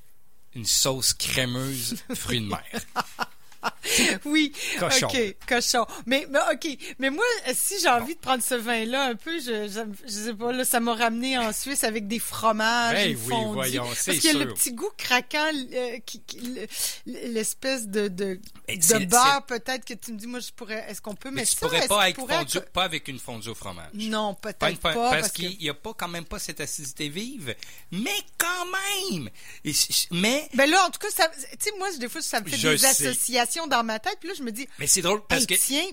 une 0.55 0.65
sauce 0.65 1.11
crémeuse, 1.11 1.97
fruits 2.15 2.39
de 2.39 2.47
mer. 2.47 2.63
oui, 4.25 4.51
cochon. 4.79 5.07
ok, 5.07 5.35
cochon. 5.47 5.85
Mais, 6.05 6.27
mais 6.29 6.39
ok, 6.53 6.67
mais 6.99 7.09
moi, 7.09 7.25
si 7.53 7.79
j'ai 7.79 7.89
envie 7.89 8.15
de 8.15 8.19
prendre 8.19 8.43
ce 8.43 8.55
vin-là 8.55 9.05
un 9.05 9.15
peu, 9.15 9.39
je, 9.39 9.67
je, 9.67 10.09
sais 10.09 10.33
pas, 10.33 10.51
là, 10.51 10.65
ça 10.65 10.79
m'a 10.79 10.95
ramené 10.95 11.37
en 11.37 11.51
Suisse 11.53 11.83
avec 11.83 12.07
des 12.07 12.19
fromages 12.19 12.95
ben, 12.95 13.17
oui, 13.25 13.35
voyons, 13.53 13.85
Parce 13.85 14.03
qu'il 14.03 14.25
y 14.25 14.29
a 14.29 14.45
le 14.45 14.53
petit 14.53 14.73
goût 14.73 14.91
craquant, 14.97 15.51
euh, 15.73 15.97
qui, 16.05 16.21
l'espèce 17.05 17.87
de, 17.87 18.07
de, 18.07 18.39
de 18.67 19.05
beurre 19.05 19.45
peut-être 19.47 19.85
que 19.85 19.93
tu 19.93 20.13
me 20.13 20.17
dis, 20.17 20.27
moi, 20.27 20.39
je 20.39 20.51
pourrais, 20.51 20.85
est-ce 20.89 21.01
qu'on 21.01 21.15
peut? 21.15 21.31
Mettre 21.31 21.49
ça? 21.49 21.55
Tu 21.55 21.61
pourrais 21.61 21.87
pas, 21.87 22.01
avec 22.03 22.17
fondu, 22.17 22.59
pas 22.73 22.83
avec 22.83 23.07
une 23.07 23.19
fondue 23.19 23.49
au 23.49 23.55
fromage. 23.55 23.89
Non, 23.93 24.33
peut-être 24.35 24.79
pas. 24.79 24.93
parce, 24.93 25.31
qu'il 25.31 25.57
n'y 25.57 25.69
a 25.69 25.73
pas 25.73 25.93
quand 25.93 26.07
même 26.07 26.25
pas 26.25 26.39
cette 26.39 26.61
acidité 26.61 27.09
vive, 27.09 27.55
mais 27.91 28.17
quand 28.37 28.65
même! 28.65 29.29
mais... 30.11 30.49
Ben 30.53 30.69
là, 30.69 30.85
en 30.85 30.89
tout 30.89 30.99
cas, 30.99 31.07
tu 31.09 31.47
sais, 31.59 31.71
moi, 31.77 31.89
des 31.97 32.09
fois, 32.09 32.21
ça 32.21 32.41
me 32.41 32.49
fait 32.49 32.57
des 32.57 32.85
associations 32.85 33.56
dans 33.65 33.83
ma 33.83 33.97
tête, 33.97 34.17
puis 34.19 34.29
là, 34.29 34.35
je 34.37 34.43
me 34.43 34.51
dis, 34.51 34.67
Mais 34.77 34.85
c'est 34.85 35.01
drôle 35.01 35.25
parce 35.27 35.41
hey, 35.41 35.47
que 35.47 35.55
tiens, 35.55 35.85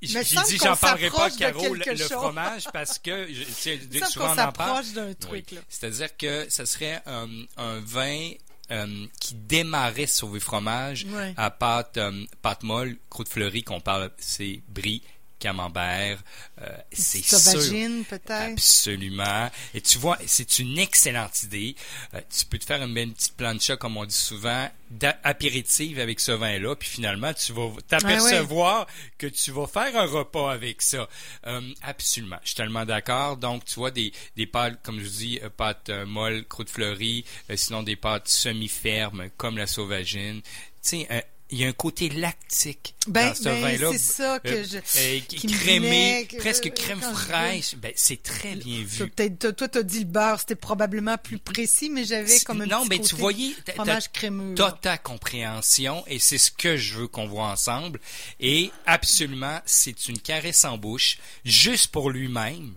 j'ai 0.00 0.22
dit 0.22 0.56
j'en 0.56 0.74
parlerai 0.76 1.10
pas 1.10 1.30
Caro 1.30 1.74
le, 1.74 1.84
chose. 1.96 2.12
fromage 2.12 2.64
parce 2.72 2.98
que 2.98 3.26
je, 3.32 3.42
tu 3.44 3.52
sais, 3.52 3.76
dès 3.76 4.00
que 4.00 4.06
souvent 4.06 4.34
qu'on 4.34 4.40
on 4.40 4.44
en 4.46 4.52
parle. 4.52 4.86
d'un 4.94 5.12
truc, 5.12 5.44
Oui. 5.50 5.56
là. 5.56 5.60
C'est-à-dire 5.68 6.16
que 6.16 6.46
ça 6.48 6.64
serait 6.64 7.02
un, 7.04 7.28
un 7.58 7.80
vin 7.80 8.30
euh, 8.70 9.06
qui 9.20 9.34
démarrait 9.34 10.06
sur 10.06 10.32
les 10.32 10.40
fromages 10.40 11.04
Ouais. 11.10 11.34
à 11.36 11.50
pâte, 11.50 11.98
euh, 11.98 12.24
pâte 12.40 12.62
molle, 12.62 12.96
croûte 13.10 13.28
fleurie 13.28 13.62
qu'on 13.64 13.80
parle, 13.82 14.10
c'est 14.16 14.62
brie, 14.68 15.02
camembert, 15.40 16.22
euh, 16.62 16.68
c'est 16.92 17.22
sûr. 17.22 17.38
Sauvagine, 17.38 18.04
peut-être. 18.04 18.52
Absolument. 18.52 19.50
Et 19.74 19.80
tu 19.80 19.98
vois, 19.98 20.18
c'est 20.26 20.60
une 20.60 20.78
excellente 20.78 21.42
idée. 21.42 21.74
Euh, 22.14 22.20
tu 22.30 22.44
peux 22.44 22.58
te 22.58 22.64
faire 22.64 22.80
une 22.82 22.94
belle 22.94 23.10
petite 23.12 23.36
plancha, 23.36 23.76
comme 23.76 23.96
on 23.96 24.04
dit 24.04 24.14
souvent, 24.14 24.68
d'apéritive 24.90 25.98
avec 25.98 26.20
ce 26.20 26.32
vin-là, 26.32 26.76
puis 26.76 26.88
finalement, 26.88 27.32
tu 27.34 27.52
vas 27.52 27.70
t'apercevoir 27.88 28.86
que 29.18 29.26
tu 29.26 29.50
vas 29.50 29.66
faire 29.66 29.96
un 29.96 30.06
repas 30.06 30.52
avec 30.52 30.82
ça. 30.82 31.08
Euh, 31.46 31.60
absolument. 31.82 32.38
Je 32.42 32.48
suis 32.48 32.56
tellement 32.56 32.84
d'accord. 32.84 33.36
Donc, 33.36 33.64
tu 33.64 33.74
vois, 33.74 33.90
des, 33.90 34.12
des 34.36 34.46
pâtes, 34.46 34.80
comme 34.82 35.00
je 35.00 35.04
vous 35.04 35.16
dis, 35.18 35.40
pâtes 35.56 35.90
molles, 36.06 36.44
croûte 36.46 36.70
fleurie, 36.70 37.24
sinon 37.56 37.82
des 37.82 37.96
pâtes 37.96 38.28
semi-fermes, 38.28 39.30
comme 39.36 39.58
la 39.58 39.66
sauvagine. 39.66 40.42
Tu 40.42 41.06
sais, 41.06 41.24
il 41.50 41.58
y 41.58 41.64
a 41.64 41.68
un 41.68 41.72
côté 41.72 42.08
lactique 42.08 42.94
Ben, 43.06 43.28
dans 43.28 43.34
ce 43.34 43.42
ben, 43.44 43.60
vin-là. 43.60 43.88
c'est 43.92 43.98
ça 43.98 44.38
que 44.40 44.48
Euh, 44.48 44.64
je. 44.64 44.78
euh, 44.78 45.20
qui 45.28 45.46
crémé, 45.46 46.26
que- 46.30 46.36
presque 46.36 46.72
crème 46.74 47.00
fraîche. 47.00 47.74
Ben, 47.76 47.92
c'est 47.96 48.22
très 48.22 48.54
bien 48.56 48.82
vu. 48.84 49.08
Peut-être, 49.10 49.50
toi, 49.56 49.68
t'as 49.68 49.82
dit 49.82 50.00
le 50.00 50.04
beurre, 50.04 50.38
c'était 50.40 50.54
probablement 50.54 51.18
plus 51.18 51.38
précis, 51.38 51.90
mais 51.90 52.04
j'avais 52.04 52.38
comme 52.40 52.60
un 52.62 52.66
non, 52.66 52.80
petit 52.82 52.88
mais 52.90 52.96
côté 52.98 53.08
tu 53.08 53.14
voyais, 53.16 53.54
t'as- 53.64 53.72
fromage 53.74 54.12
crémeux. 54.12 54.54
t'as 54.54 54.72
ta 54.72 54.98
compréhension 54.98 56.04
et 56.06 56.18
c'est 56.18 56.38
ce 56.38 56.50
que 56.50 56.76
je 56.76 56.94
veux 56.94 57.08
qu'on 57.08 57.26
voit 57.26 57.46
ensemble. 57.48 58.00
Et 58.40 58.70
absolument, 58.86 59.60
c'est 59.66 60.08
une 60.08 60.18
caresse 60.18 60.64
en 60.64 60.78
bouche, 60.78 61.18
juste 61.44 61.88
pour 61.88 62.10
lui-même. 62.10 62.74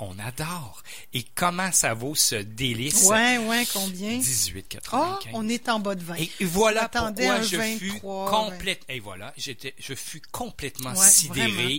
On 0.00 0.16
adore. 0.20 0.82
Et 1.12 1.24
comment 1.34 1.72
ça 1.72 1.92
vaut 1.94 2.14
ce 2.14 2.36
délice? 2.36 3.04
Ouais, 3.08 3.38
ouais, 3.38 3.66
combien? 3.72 4.18
18,95. 4.18 4.78
Ah, 4.92 5.18
on 5.32 5.48
est 5.48 5.68
en 5.68 5.80
bas 5.80 5.94
de 5.96 6.02
20. 6.04 6.14
Et 6.16 6.30
voilà 6.44 6.88
pourquoi 6.88 7.32
un 7.32 7.42
je 7.42 7.60
fus 7.60 7.90
23, 7.90 8.30
complète. 8.30 8.82
Et 8.88 9.00
voilà, 9.00 9.34
j'étais, 9.36 9.74
je 9.78 9.94
fus 9.94 10.22
complètement 10.30 10.92
Ouais, 10.94 11.08
sidéré 11.08 11.50
vraiment. 11.52 11.78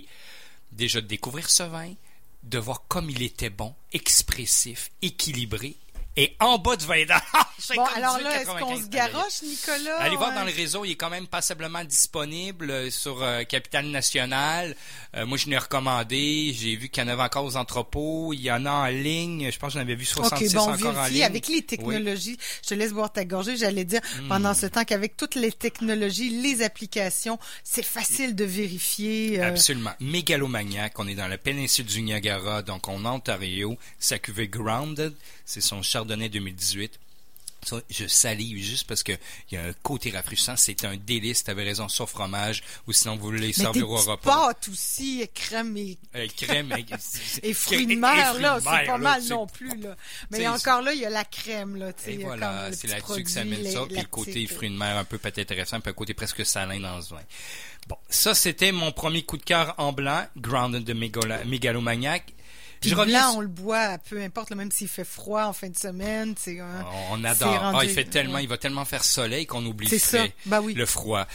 déjà 0.73 0.99
de 1.01 1.07
découvrir 1.07 1.49
ce 1.49 1.63
vin, 1.63 1.93
de 2.43 2.57
voir 2.57 2.83
comme 2.89 3.09
il 3.09 3.21
était 3.21 3.49
bon, 3.49 3.73
expressif, 3.93 4.91
équilibré 5.01 5.75
et 6.17 6.35
en 6.39 6.57
bas 6.57 6.75
de 6.75 6.83
20 6.83 7.01
dollars. 7.03 7.23
Bon, 7.75 7.83
alors 7.83 8.17
là, 8.19 8.41
est-ce 8.41 8.49
qu'on 8.49 8.81
se 8.81 8.87
garoche, 8.87 9.43
Nicolas? 9.43 9.97
Allez 9.99 10.15
voir 10.15 10.29
Ouais. 10.29 10.35
dans 10.35 10.43
le 10.45 10.51
réseau, 10.51 10.85
il 10.85 10.91
est 10.91 10.95
quand 10.95 11.09
même 11.09 11.27
passablement 11.27 11.83
disponible 11.83 12.71
euh, 12.71 12.89
sur 12.89 13.21
euh, 13.21 13.43
Capital 13.43 13.85
National. 13.87 14.75
Euh, 15.15 15.25
moi, 15.27 15.37
je 15.37 15.47
l'ai 15.49 15.57
recommandé. 15.57 16.55
J'ai 16.57 16.75
vu 16.77 16.89
qu'il 16.89 17.03
y 17.03 17.05
en 17.05 17.09
avait 17.09 17.21
encore 17.21 17.43
aux 17.45 17.57
entrepôts. 17.57 18.33
Il 18.33 18.39
y 18.41 18.51
en 18.51 18.65
a 18.65 18.71
en 18.71 18.85
ligne. 18.87 19.51
Je 19.51 19.59
pense 19.59 19.73
que 19.73 19.79
j'en 19.79 19.81
avais 19.85 19.93
vu 19.95 20.05
66 20.05 20.47
OK, 20.47 20.53
bon, 20.55 20.59
on 20.71 20.73
encore 20.73 20.87
en 20.91 20.93
vérifie. 20.93 21.13
ligne. 21.15 21.23
Avec 21.25 21.47
les 21.49 21.61
technologies, 21.61 22.37
je 22.63 22.69
te 22.69 22.73
laisse 22.73 22.93
boire 22.93 23.11
ta 23.11 23.25
gorgée. 23.25 23.57
J'allais 23.57 23.85
dire, 23.85 24.01
Hmm. 24.19 24.29
pendant 24.29 24.53
ce 24.55 24.65
temps 24.65 24.85
qu'avec 24.85 25.15
toutes 25.17 25.35
les 25.35 25.51
technologies, 25.51 26.29
les 26.41 26.63
applications, 26.63 27.37
c'est 27.63 27.83
facile 27.85 28.35
de 28.35 28.45
vérifier. 28.45 29.41
euh, 29.41 29.49
Absolument. 29.49 29.91
Mégalomaniaque. 29.99 30.97
On 30.97 31.07
est 31.07 31.15
dans 31.15 31.27
la 31.27 31.37
péninsule 31.37 31.85
du 31.85 32.01
Niagara, 32.01 32.61
donc 32.63 32.87
en 32.87 33.03
Ontario. 33.05 33.77
Sa 33.99 34.17
cuvée 34.17 34.47
Grounded, 34.47 35.13
c'est 35.45 35.61
son 35.61 35.83
Chardonnay 35.99 36.29
2018. 36.29 36.99
Ça, 37.65 37.81
je 37.89 38.07
salive 38.07 38.57
juste 38.63 38.87
parce 38.87 39.03
que 39.03 39.11
il 39.51 39.55
y 39.55 39.57
a 39.57 39.65
un 39.65 39.73
côté 39.83 40.11
rafraîchissant. 40.11 40.55
C'est 40.55 40.85
un 40.85 40.95
délice. 40.95 41.43
T'avais 41.43 41.65
raison 41.65 41.89
sur 41.89 42.09
fromage 42.09 42.63
ou 42.87 42.93
sinon 42.93 43.17
vous 43.17 43.23
voulez 43.23 43.51
servir 43.51 43.89
au 43.89 43.97
repas. 43.97 44.47
pâtes 44.47 44.69
aussi, 44.71 45.27
crème 45.33 45.75
et, 45.75 45.97
Euh, 46.15 46.25
crème 46.37 46.73
et, 46.77 46.85
et 47.43 47.53
fruits 47.53 47.85
de 47.85 47.91
et- 47.91 47.95
et 47.95 47.97
mer, 47.97 48.29
fruits 48.29 48.41
là, 48.43 48.59
c'est 48.61 48.85
pas 48.85 48.97
mal 48.97 49.21
non 49.27 49.45
plus, 49.45 49.75
là. 49.81 49.97
Mais 50.31 50.47
encore 50.47 50.81
là, 50.81 50.93
il 50.93 51.01
y 51.01 51.05
a 51.05 51.09
la 51.09 51.25
crème, 51.25 51.75
là, 51.75 51.91
tu 51.91 52.05
sais. 52.05 52.13
Et 52.13 52.17
voilà, 52.19 52.69
c'est 52.71 52.87
là-dessus 52.87 53.23
que 53.25 53.29
ça 53.29 53.43
mène 53.43 53.69
ça, 53.69 53.85
puis 53.87 53.97
le 53.97 54.03
côté 54.05 54.47
fruits 54.47 54.69
de 54.69 54.77
mer 54.77 54.95
un 54.97 55.03
peu 55.03 55.17
peut-être 55.17 55.39
intéressant, 55.39 55.81
puis 55.81 55.89
un 55.89 55.93
côté 55.93 56.13
presque 56.13 56.45
salin 56.45 56.79
dans 56.79 57.01
ce 57.01 57.09
vin. 57.13 57.21
Bon, 57.89 57.97
ça 58.09 58.35
c'était 58.35 58.71
mon 58.71 58.93
premier 58.93 59.23
coup 59.23 59.35
de 59.37 59.43
cœur 59.43 59.75
en 59.79 59.91
blanc, 59.91 60.25
Grounded 60.37 60.85
de 60.85 60.93
Mégalomaniac. 60.93 62.33
Puis 62.81 62.89
Je 62.89 62.95
reviens 62.95 63.29
on 63.31 63.41
le 63.41 63.47
boit, 63.47 63.97
peu 64.09 64.21
importe, 64.21 64.49
là, 64.51 64.55
même 64.55 64.71
s'il 64.71 64.87
fait 64.87 65.03
froid 65.05 65.43
en 65.45 65.53
fin 65.53 65.69
de 65.69 65.77
semaine, 65.77 66.33
c'est 66.39 66.59
hein, 66.59 66.85
On 67.11 67.19
c'est 67.21 67.27
adore. 67.27 67.59
rendu- 67.59 67.77
Ah, 67.81 67.85
il 67.85 67.89
fait 67.91 68.05
tellement, 68.05 68.35
ouais. 68.35 68.43
il 68.43 68.49
va 68.49 68.57
tellement 68.57 68.85
faire 68.85 69.03
soleil 69.03 69.45
qu'on 69.45 69.65
oublie 69.65 69.87
C'est 69.87 69.95
le 69.95 70.27
ça. 70.27 70.33
Ben 70.45 70.61
oui. 70.61 70.73
le 70.73 70.85
froid. 70.85 71.27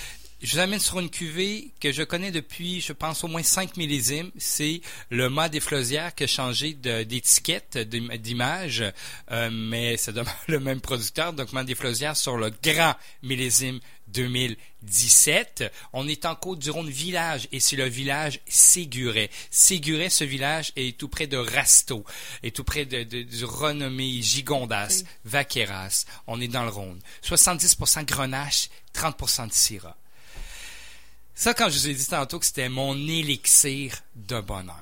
Je 0.43 0.53
vous 0.53 0.59
amène 0.59 0.81
sur 0.81 1.01
une 1.01 1.09
cuvée 1.09 1.71
que 1.81 1.91
je 1.91 2.03
connais 2.03 2.31
depuis, 2.31 2.83
je 2.83 2.93
pense, 2.93 3.25
au 3.25 3.29
moins 3.29 3.43
5 3.43 3.79
millésimes. 3.79 4.31
C'est 4.37 4.83
le 5.09 5.31
mât 5.31 5.49
des 5.49 5.61
Flosières 5.61 6.15
qui 6.15 6.25
a 6.25 6.27
changé 6.27 6.75
de- 6.75 7.03
d'étiquette, 7.03 7.79
d'im- 7.79 8.15
d'image, 8.19 8.85
euh, 9.31 9.49
mais 9.51 9.97
demeure 10.09 10.27
le 10.49 10.61
même 10.61 10.83
producteur. 10.83 11.33
Donc, 11.33 11.53
mât 11.55 11.65
des 11.65 11.75
Flosières 11.75 12.17
sur 12.17 12.37
le 12.37 12.51
grand 12.63 12.95
millésime 13.23 13.81
2017. 14.15 15.65
On 15.93 16.07
est 16.09 16.25
en 16.25 16.35
côte 16.35 16.59
du 16.61 16.71
Rhône 16.71 16.89
village 16.91 17.49
et 17.53 17.61
c'est 17.61 17.77
le 17.77 17.89
village 17.89 18.41
Séguret. 18.49 19.31
Séguret, 19.51 20.09
ce 20.11 20.25
village 20.25 20.73
est 20.77 20.97
tout 20.99 21.09
près 21.09 21.27
de 21.27 21.37
Rasto, 21.37 22.05
est 22.43 22.55
tout 22.55 22.65
près 22.65 22.85
de, 22.87 23.03
de- 23.03 23.23
du 23.23 23.45
renommé 23.45 24.23
Gigondas, 24.23 25.01
Oui. 25.03 25.07
Vaqueras. 25.25 26.05
On 26.27 26.41
est 26.41 26.49
dans 26.49 26.65
le 26.65 26.71
Rhône. 26.71 27.01
70% 27.25 28.05
grenache, 28.05 28.69
30% 28.95 29.49
de 29.49 29.53
syrah. 29.53 29.97
Ça, 31.37 31.53
quand 31.53 31.69
je 31.69 31.79
vous 31.79 31.89
ai 31.89 31.95
dit 31.95 32.07
tantôt 32.07 32.39
que 32.39 32.47
c'était 32.47 32.69
mon 32.69 32.95
élixir 32.97 34.03
de 34.15 34.41
bonheur, 34.41 34.81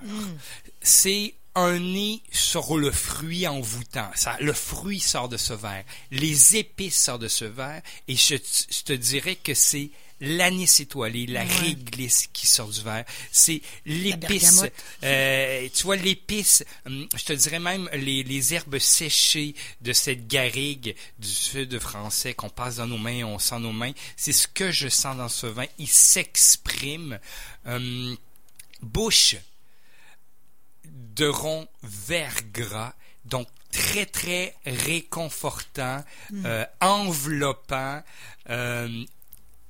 c'est 0.82 1.34
un 1.54 1.78
nez 1.78 2.22
sur 2.30 2.76
le 2.78 2.90
fruit 2.90 3.46
envoûtant. 3.46 4.10
Ça, 4.14 4.36
le 4.40 4.52
fruit 4.52 5.00
sort 5.00 5.28
de 5.28 5.36
ce 5.36 5.52
verre, 5.52 5.84
les 6.10 6.56
épices 6.56 6.98
sortent 7.00 7.22
de 7.22 7.28
ce 7.28 7.44
verre, 7.44 7.82
et 8.08 8.16
je, 8.16 8.36
te 8.84 8.92
dirais 8.92 9.36
que 9.36 9.52
c'est 9.54 9.90
l'anis 10.20 10.80
étoilé, 10.80 11.26
la 11.26 11.42
Ouais. 11.44 11.48
réglisse 11.60 12.28
qui 12.32 12.46
sort 12.46 12.68
du 12.68 12.80
verre. 12.82 13.04
C'est 13.32 13.60
l'épice. 13.84 14.62
euh, 15.02 15.68
tu 15.74 15.82
vois, 15.82 15.96
l'épice, 15.96 16.64
hum, 16.86 17.08
je 17.16 17.24
te 17.24 17.32
dirais 17.32 17.58
même 17.58 17.90
les, 17.92 18.22
les 18.22 18.54
herbes 18.54 18.78
séchées 18.78 19.54
de 19.80 19.92
cette 19.92 20.28
garrigue 20.28 20.94
du 21.18 21.28
sud 21.28 21.78
français 21.80 22.34
qu'on 22.34 22.50
passe 22.50 22.76
dans 22.76 22.86
nos 22.86 22.98
mains, 22.98 23.24
on 23.24 23.38
sent 23.40 23.58
nos 23.58 23.72
mains. 23.72 23.92
C'est 24.16 24.32
ce 24.32 24.46
que 24.46 24.70
je 24.70 24.88
sens 24.88 25.16
dans 25.16 25.28
ce 25.28 25.46
vin. 25.48 25.66
Il 25.78 25.88
s'exprime. 25.88 27.18
Hum, 27.66 28.16
bouche 28.80 29.36
de 31.16 31.26
rond 31.26 31.66
vert 31.82 32.36
gras, 32.52 32.94
donc 33.24 33.46
très 33.70 34.06
très 34.06 34.54
réconfortant, 34.66 36.04
euh, 36.44 36.64
enveloppant. 36.80 38.02
euh, 38.50 39.04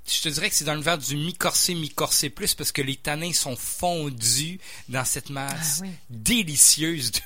je 0.04 0.20
te 0.20 0.28
dirais 0.28 0.50
que 0.50 0.56
c'est 0.56 0.64
dans 0.64 0.74
le 0.74 0.80
verre 0.80 0.98
du 0.98 1.16
mi-corsé, 1.16 1.74
mi-corsé 1.74 2.28
plus 2.28 2.54
parce 2.54 2.72
que 2.72 2.82
les 2.82 2.96
tanins 2.96 3.32
sont 3.32 3.54
fondus 3.54 4.58
dans 4.88 5.04
cette 5.04 5.30
masse 5.30 5.78
Ah 5.80 5.84
oui. 5.86 5.90
délicieuse 6.10 7.12
de 7.12 7.20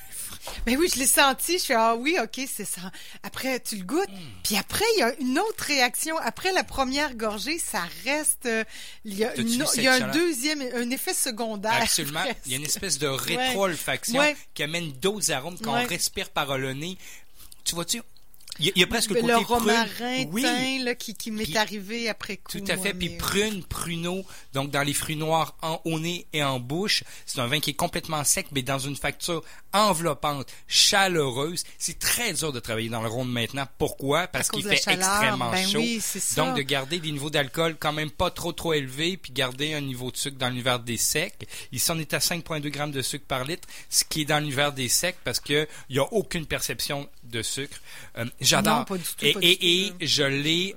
Mais 0.67 0.77
oui, 0.77 0.89
je 0.93 0.99
l'ai 0.99 1.07
senti. 1.07 1.55
Je 1.59 1.63
suis 1.63 1.75
ah 1.75 1.95
oui, 1.97 2.17
ok, 2.23 2.47
c'est 2.53 2.65
ça. 2.65 2.91
Après, 3.23 3.61
tu 3.61 3.77
le 3.77 3.85
goûtes. 3.85 4.09
Hmm. 4.09 4.43
Puis 4.45 4.57
après, 4.57 4.85
il 4.97 5.01
y 5.01 5.03
a 5.03 5.15
une 5.21 5.39
autre 5.39 5.65
réaction. 5.65 6.17
Après 6.19 6.53
la 6.53 6.65
première 6.65 7.15
gorgée, 7.15 7.59
ça 7.59 7.83
reste. 8.05 8.47
euh, 8.47 8.65
Il 9.05 9.15
y 9.19 9.25
a, 9.25 9.35
une 9.37 9.49
il 9.49 9.83
y 9.83 9.89
a 9.89 9.95
un 9.95 10.09
deuxième, 10.13 10.63
un 10.75 10.91
effet 10.91 11.15
secondaire. 11.15 11.73
Absolument. 11.83 12.21
presque. 12.21 12.39
Il 12.47 12.53
y 12.53 12.55
a 12.55 12.59
une 12.59 12.65
espèce 12.65 12.99
de 12.99 13.07
rétro-olfaction 13.07 14.19
Ouais. 14.19 14.37
qui 14.55 14.63
amène 14.63 14.93
d'autres 14.93 15.31
arômes 15.33 15.59
quand 15.63 15.75
Ouais. 15.75 15.85
on 15.85 15.89
respire 15.89 16.31
par 16.31 16.57
le 16.59 16.73
nez. 16.75 16.97
Tu 17.65 17.75
vois-tu? 17.75 18.03
Il 18.59 18.67
y 18.67 18.69
a, 18.69 18.73
il 18.77 18.81
y 18.81 18.85
a 18.85 18.87
presque 18.87 19.11
le 19.11 19.17
le 19.17 19.21
côté 19.23 19.33
prune. 19.35 19.45
romarin 19.47 20.25
Oui. 20.31 20.43
teint 20.43 20.85
là, 20.85 20.95
qui, 20.95 21.15
qui 21.15 21.31
m'est 21.31 21.57
arrivé 21.57 22.09
après 22.09 22.37
coup. 22.39 22.59
Tout 22.59 22.65
à 22.69 22.77
fait. 22.77 22.95
Puis 22.95 23.11
mais- 23.11 23.17
prune, 23.17 23.65
pruneau, 23.65 24.25
donc 24.53 24.71
dans 24.71 24.83
les 24.83 24.95
fruits 24.95 25.17
noirs 25.17 25.57
en, 25.63 25.81
au 25.85 25.99
nez 26.01 26.27
et 26.33 26.43
en 26.43 26.59
bouche. 26.61 27.05
C'est 27.27 27.41
un 27.41 27.47
vin 27.47 27.61
qui 27.61 27.71
est 27.71 27.75
complètement 27.75 28.23
sec, 28.25 28.47
mais 28.53 28.63
dans 28.63 28.79
une 28.79 28.97
facture 28.97 29.43
enveloppante, 29.73 30.47
chaleureuse. 30.67 31.65
C'est 31.79 31.99
très 31.99 32.33
dur 32.33 32.53
de 32.53 32.61
travailler 32.61 32.89
dans 32.89 33.03
le 33.03 33.09
Rhône 33.09 33.29
maintenant. 33.31 33.67
Pourquoi? 33.79 34.27
Parce 34.27 34.49
qu'il 34.51 34.63
fait 34.65 34.77
chaleur. 34.77 34.99
extrêmement 35.09 35.51
Ben 35.51 35.69
chaud. 35.69 35.79
oui, 35.79 35.99
c'est 36.03 36.21
ça. 36.21 36.43
donc 36.45 36.57
de 36.57 36.63
garder 36.63 36.99
des 36.99 37.13
niveaux 37.13 37.31
d'alcool 37.31 37.77
quand 37.79 37.93
même 37.93 38.11
pas 38.11 38.31
trop 38.31 38.53
trop 38.53 38.73
élevés, 38.73 39.17
puis 39.17 39.33
garder 39.33 39.75
un 39.75 39.81
niveau 39.81 40.11
de 40.11 40.17
sucre 40.17 40.39
dans 40.39 40.49
l'univers 40.49 40.79
des 40.81 40.97
secs. 40.97 41.47
Ici, 41.73 41.91
on 41.91 41.99
est 41.99 42.15
à 42.15 42.19
5,2 42.19 42.69
grammes 42.71 42.91
de 42.93 43.03
sucre 43.03 43.27
par 43.27 43.45
litre, 43.45 43.69
ce 43.91 44.05
qui 44.05 44.23
est 44.23 44.25
dans 44.25 44.39
l'univers 44.39 44.73
des 44.73 44.89
secs 44.89 45.17
parce 45.25 45.41
que 45.41 45.69
il 45.91 45.97
y 45.97 45.99
a 45.99 46.05
aucune 46.13 46.47
perception 46.47 47.09
de 47.31 47.43
sucre. 47.43 47.79
J'adore. 48.41 48.87
Et, 49.23 49.93
je 50.01 50.23
l'ai 50.23 50.75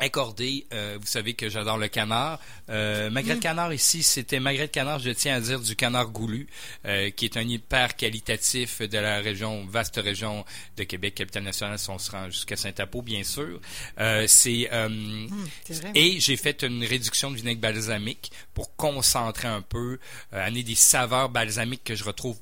accordé. 0.00 0.66
Euh, 0.72 0.98
vous 1.00 1.06
savez 1.06 1.34
que 1.34 1.48
j'adore 1.48 1.78
le 1.78 1.88
canard. 1.88 2.40
Euh, 2.68 3.10
magret 3.10 3.34
de 3.34 3.38
Mm. 3.38 3.42
canard 3.42 3.72
ici, 3.74 4.02
c'était 4.02 4.40
magret 4.40 4.66
de 4.66 4.72
canard, 4.72 4.98
je 4.98 5.10
tiens 5.10 5.36
à 5.36 5.40
dire, 5.40 5.60
du 5.60 5.76
canard 5.76 6.08
goulu, 6.08 6.48
euh, 6.86 7.10
qui 7.10 7.26
est 7.26 7.36
un 7.36 7.46
hyper 7.46 7.96
qualitatif 7.96 8.80
de 8.80 8.98
la 8.98 9.20
région, 9.20 9.66
vaste 9.66 9.96
région 10.02 10.44
de 10.76 10.84
Québec, 10.84 11.14
capitale 11.14 11.42
nationale, 11.42 11.78
si 11.78 11.90
on 11.90 11.98
se 11.98 12.10
rend 12.10 12.30
jusqu'à 12.30 12.56
Saint-Apo, 12.56 13.02
bien 13.02 13.22
sûr. 13.22 13.60
Euh, 13.98 14.24
c'est 14.26 14.68
vrai. 14.70 15.92
et 15.94 16.18
j'ai 16.18 16.36
fait 16.36 16.62
une 16.62 16.84
réduction 16.84 17.30
de 17.30 17.36
vinaigre 17.36 17.60
balsamique 17.60 18.32
pour 18.54 18.74
concentrer 18.76 19.48
un 19.48 19.62
peu, 19.62 19.98
amener 20.32 20.62
des 20.62 20.74
saveurs 20.74 21.28
balsamiques 21.28 21.84
que 21.84 21.94
je 21.94 22.04
retrouve 22.04 22.38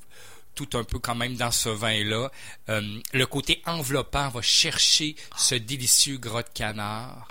tout 0.55 0.69
un 0.73 0.83
peu 0.83 0.99
quand 0.99 1.15
même 1.15 1.35
dans 1.35 1.51
ce 1.51 1.69
vin-là. 1.69 2.31
Euh, 2.69 2.81
le 3.13 3.25
côté 3.25 3.61
enveloppant 3.65 4.29
va 4.29 4.41
chercher 4.41 5.15
ce 5.37 5.55
délicieux 5.55 6.17
gras 6.17 6.43
de 6.43 6.49
canard. 6.53 7.27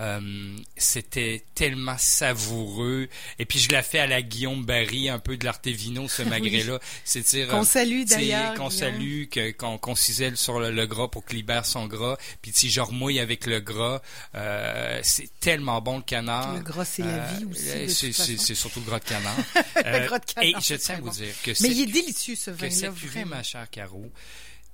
Euh, 0.00 0.56
C'était 0.76 1.44
tellement 1.54 1.98
savoureux. 1.98 3.08
Et 3.38 3.44
puis 3.44 3.58
je 3.58 3.68
l'ai 3.68 3.82
fait 3.82 3.98
à 3.98 4.06
la 4.06 4.22
Guillaume 4.22 4.64
Barry, 4.64 5.08
un 5.10 5.18
peu 5.18 5.36
de 5.36 5.44
l'Artevino, 5.44 6.08
ce 6.08 6.22
magret-là. 6.22 6.80
C'est-à-dire 7.04 7.48
Qu'on 7.48 7.60
euh, 7.60 7.64
salue 7.64 8.04
d'ailleurs. 8.04 8.54
Qu'on 8.54 8.70
salue, 8.70 9.24
qu'on 9.58 9.94
cisèle 9.94 10.36
sur 10.36 10.58
le, 10.58 10.70
le 10.70 10.86
gras 10.86 11.08
pour 11.08 11.24
qu'il 11.26 11.36
libère 11.36 11.66
son 11.66 11.86
gras. 11.86 12.16
Puis 12.40 12.52
si 12.54 12.70
je 12.70 12.80
remouille 12.80 13.20
avec 13.20 13.46
le 13.46 13.60
gras, 13.60 14.00
euh, 14.34 14.98
c'est 15.02 15.28
tellement 15.40 15.80
bon 15.82 15.98
le 15.98 16.02
canard. 16.02 16.54
Le 16.54 16.60
gras, 16.62 16.84
c'est 16.86 17.02
la 17.02 17.26
vie 17.26 17.44
aussi. 17.44 18.12
c'est- 18.12 18.54
surtout 18.54 18.80
le 18.80 18.86
gras 18.86 18.98
de 18.98 19.04
canard. 19.04 19.36
Le 19.84 20.06
gras 20.06 20.18
de 20.18 20.24
canard, 20.24 20.44
Et 20.44 20.54
je 20.64 20.74
tiens 20.74 20.94
à 20.96 20.98
vous 20.98 21.06
bon. 21.06 21.12
dire 21.12 21.34
que 21.42 21.50
Mais 21.60 21.68
il 21.70 21.82
est 21.82 21.92
délicieux 21.92 22.34
ce 22.36 22.50
que 22.68 22.74
cette 22.74 22.94
cuvée, 22.94 23.24
ma 23.24 23.42
chère 23.42 23.68
Caro, 23.70 24.10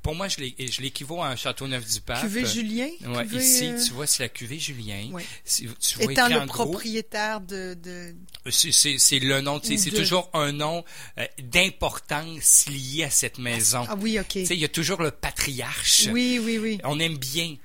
pour 0.02 0.14
moi, 0.14 0.28
je 0.28 0.38
l'équivaut 0.80 1.20
à 1.20 1.28
un 1.28 1.36
Châteauneuf-du-Pape. 1.36 2.20
Cuvée 2.20 2.46
Julien. 2.46 2.88
Ouais, 3.08 3.24
cuvée, 3.26 3.42
ici, 3.44 3.66
euh, 3.66 3.84
tu 3.84 3.92
vois, 3.92 4.06
c'est 4.06 4.22
la 4.22 4.28
cuvée 4.28 4.58
Julien. 4.58 5.08
ouais. 5.10 5.24
Tu 5.44 5.66
vois 5.98 6.12
Étant 6.12 6.28
le 6.28 6.46
gros, 6.46 6.64
propriétaire 6.70 7.40
de, 7.40 7.74
de... 7.74 8.14
c'est- 8.50 9.18
le 9.18 9.40
nom, 9.40 9.60
c'est 9.62 9.74
de- 9.90 9.96
toujours 9.96 10.30
un 10.34 10.52
nom 10.52 10.84
euh, 11.18 11.26
d'importance 11.42 12.66
lié 12.68 13.04
à 13.04 13.10
cette 13.10 13.38
maison. 13.38 13.84
Ah 13.88 13.96
oui, 14.00 14.18
ok. 14.18 14.28
Tu 14.28 14.46
sais, 14.46 14.54
il 14.54 14.60
y 14.60 14.64
a 14.64 14.68
toujours 14.68 15.02
le 15.02 15.10
patriarche. 15.10 16.08
Oui, 16.12 16.40
oui, 16.42 16.58
oui. 16.58 16.78
On 16.84 16.98
aime 17.00 17.16
bien, 17.18 17.56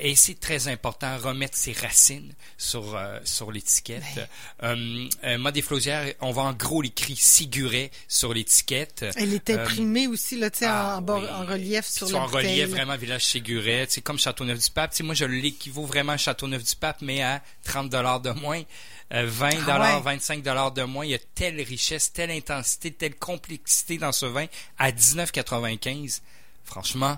et 0.00 0.16
c'est 0.16 0.40
très 0.40 0.68
important, 0.68 1.16
remettre 1.18 1.56
ses 1.56 1.72
racines 1.72 2.32
sur, 2.56 2.96
euh, 2.96 3.18
sur 3.24 3.52
l'étiquette. 3.52 4.02
Euh, 4.62 5.08
euh, 5.24 5.38
moi, 5.38 5.52
des 5.52 5.62
Flausières, 5.62 6.12
on 6.20 6.32
voit 6.32 6.44
en 6.44 6.52
gros 6.52 6.82
l'écrit 6.82 7.14
Siguret 7.16 7.90
sur 8.08 8.34
l'étiquette. 8.34 9.04
Elle 9.16 9.34
est 9.34 9.50
Euh, 9.50 9.62
imprimée 9.62 10.06
aussi, 10.08 10.38
là, 10.38 10.50
tu 10.50 10.58
sais, 10.58 10.66
ah 10.66 10.98
en, 10.98 11.02
oui. 11.20 11.26
en 11.30 11.44
relief 11.46 11.84
Puis 11.84 11.92
sur 11.94 12.08
vois, 12.08 12.20
en 12.20 12.26
relief 12.26 12.68
vraiment 12.70 12.96
village 12.96 13.24
Séguret, 13.24 13.86
c'est 13.88 14.00
comme 14.00 14.18
Châteauneuf-du-Pape. 14.18 14.90
Tu 14.90 14.96
sais, 14.98 15.02
moi, 15.04 15.14
je 15.14 15.24
l'équivaut 15.24 15.84
vraiment 15.86 16.12
à 16.12 16.16
Châteauneuf-du-Pape, 16.16 17.02
mais 17.02 17.22
à 17.22 17.42
30 17.64 17.88
dollars 17.90 18.20
de 18.20 18.30
moins. 18.30 18.62
Euh, 19.14 19.24
20 19.26 19.50
Ah 19.52 19.60
dollars, 19.60 19.96
ouais. 20.04 20.16
25 20.16 20.42
dollars 20.42 20.72
de 20.72 20.82
moins. 20.82 21.04
Il 21.04 21.12
y 21.12 21.14
a 21.14 21.18
telle 21.34 21.60
richesse, 21.62 22.12
telle 22.12 22.30
intensité, 22.30 22.90
telle 22.90 23.14
complexité 23.14 23.96
dans 23.96 24.12
ce 24.12 24.26
vin 24.26 24.46
à 24.78 24.90
19,95. 24.92 26.20
Franchement, 26.64 27.16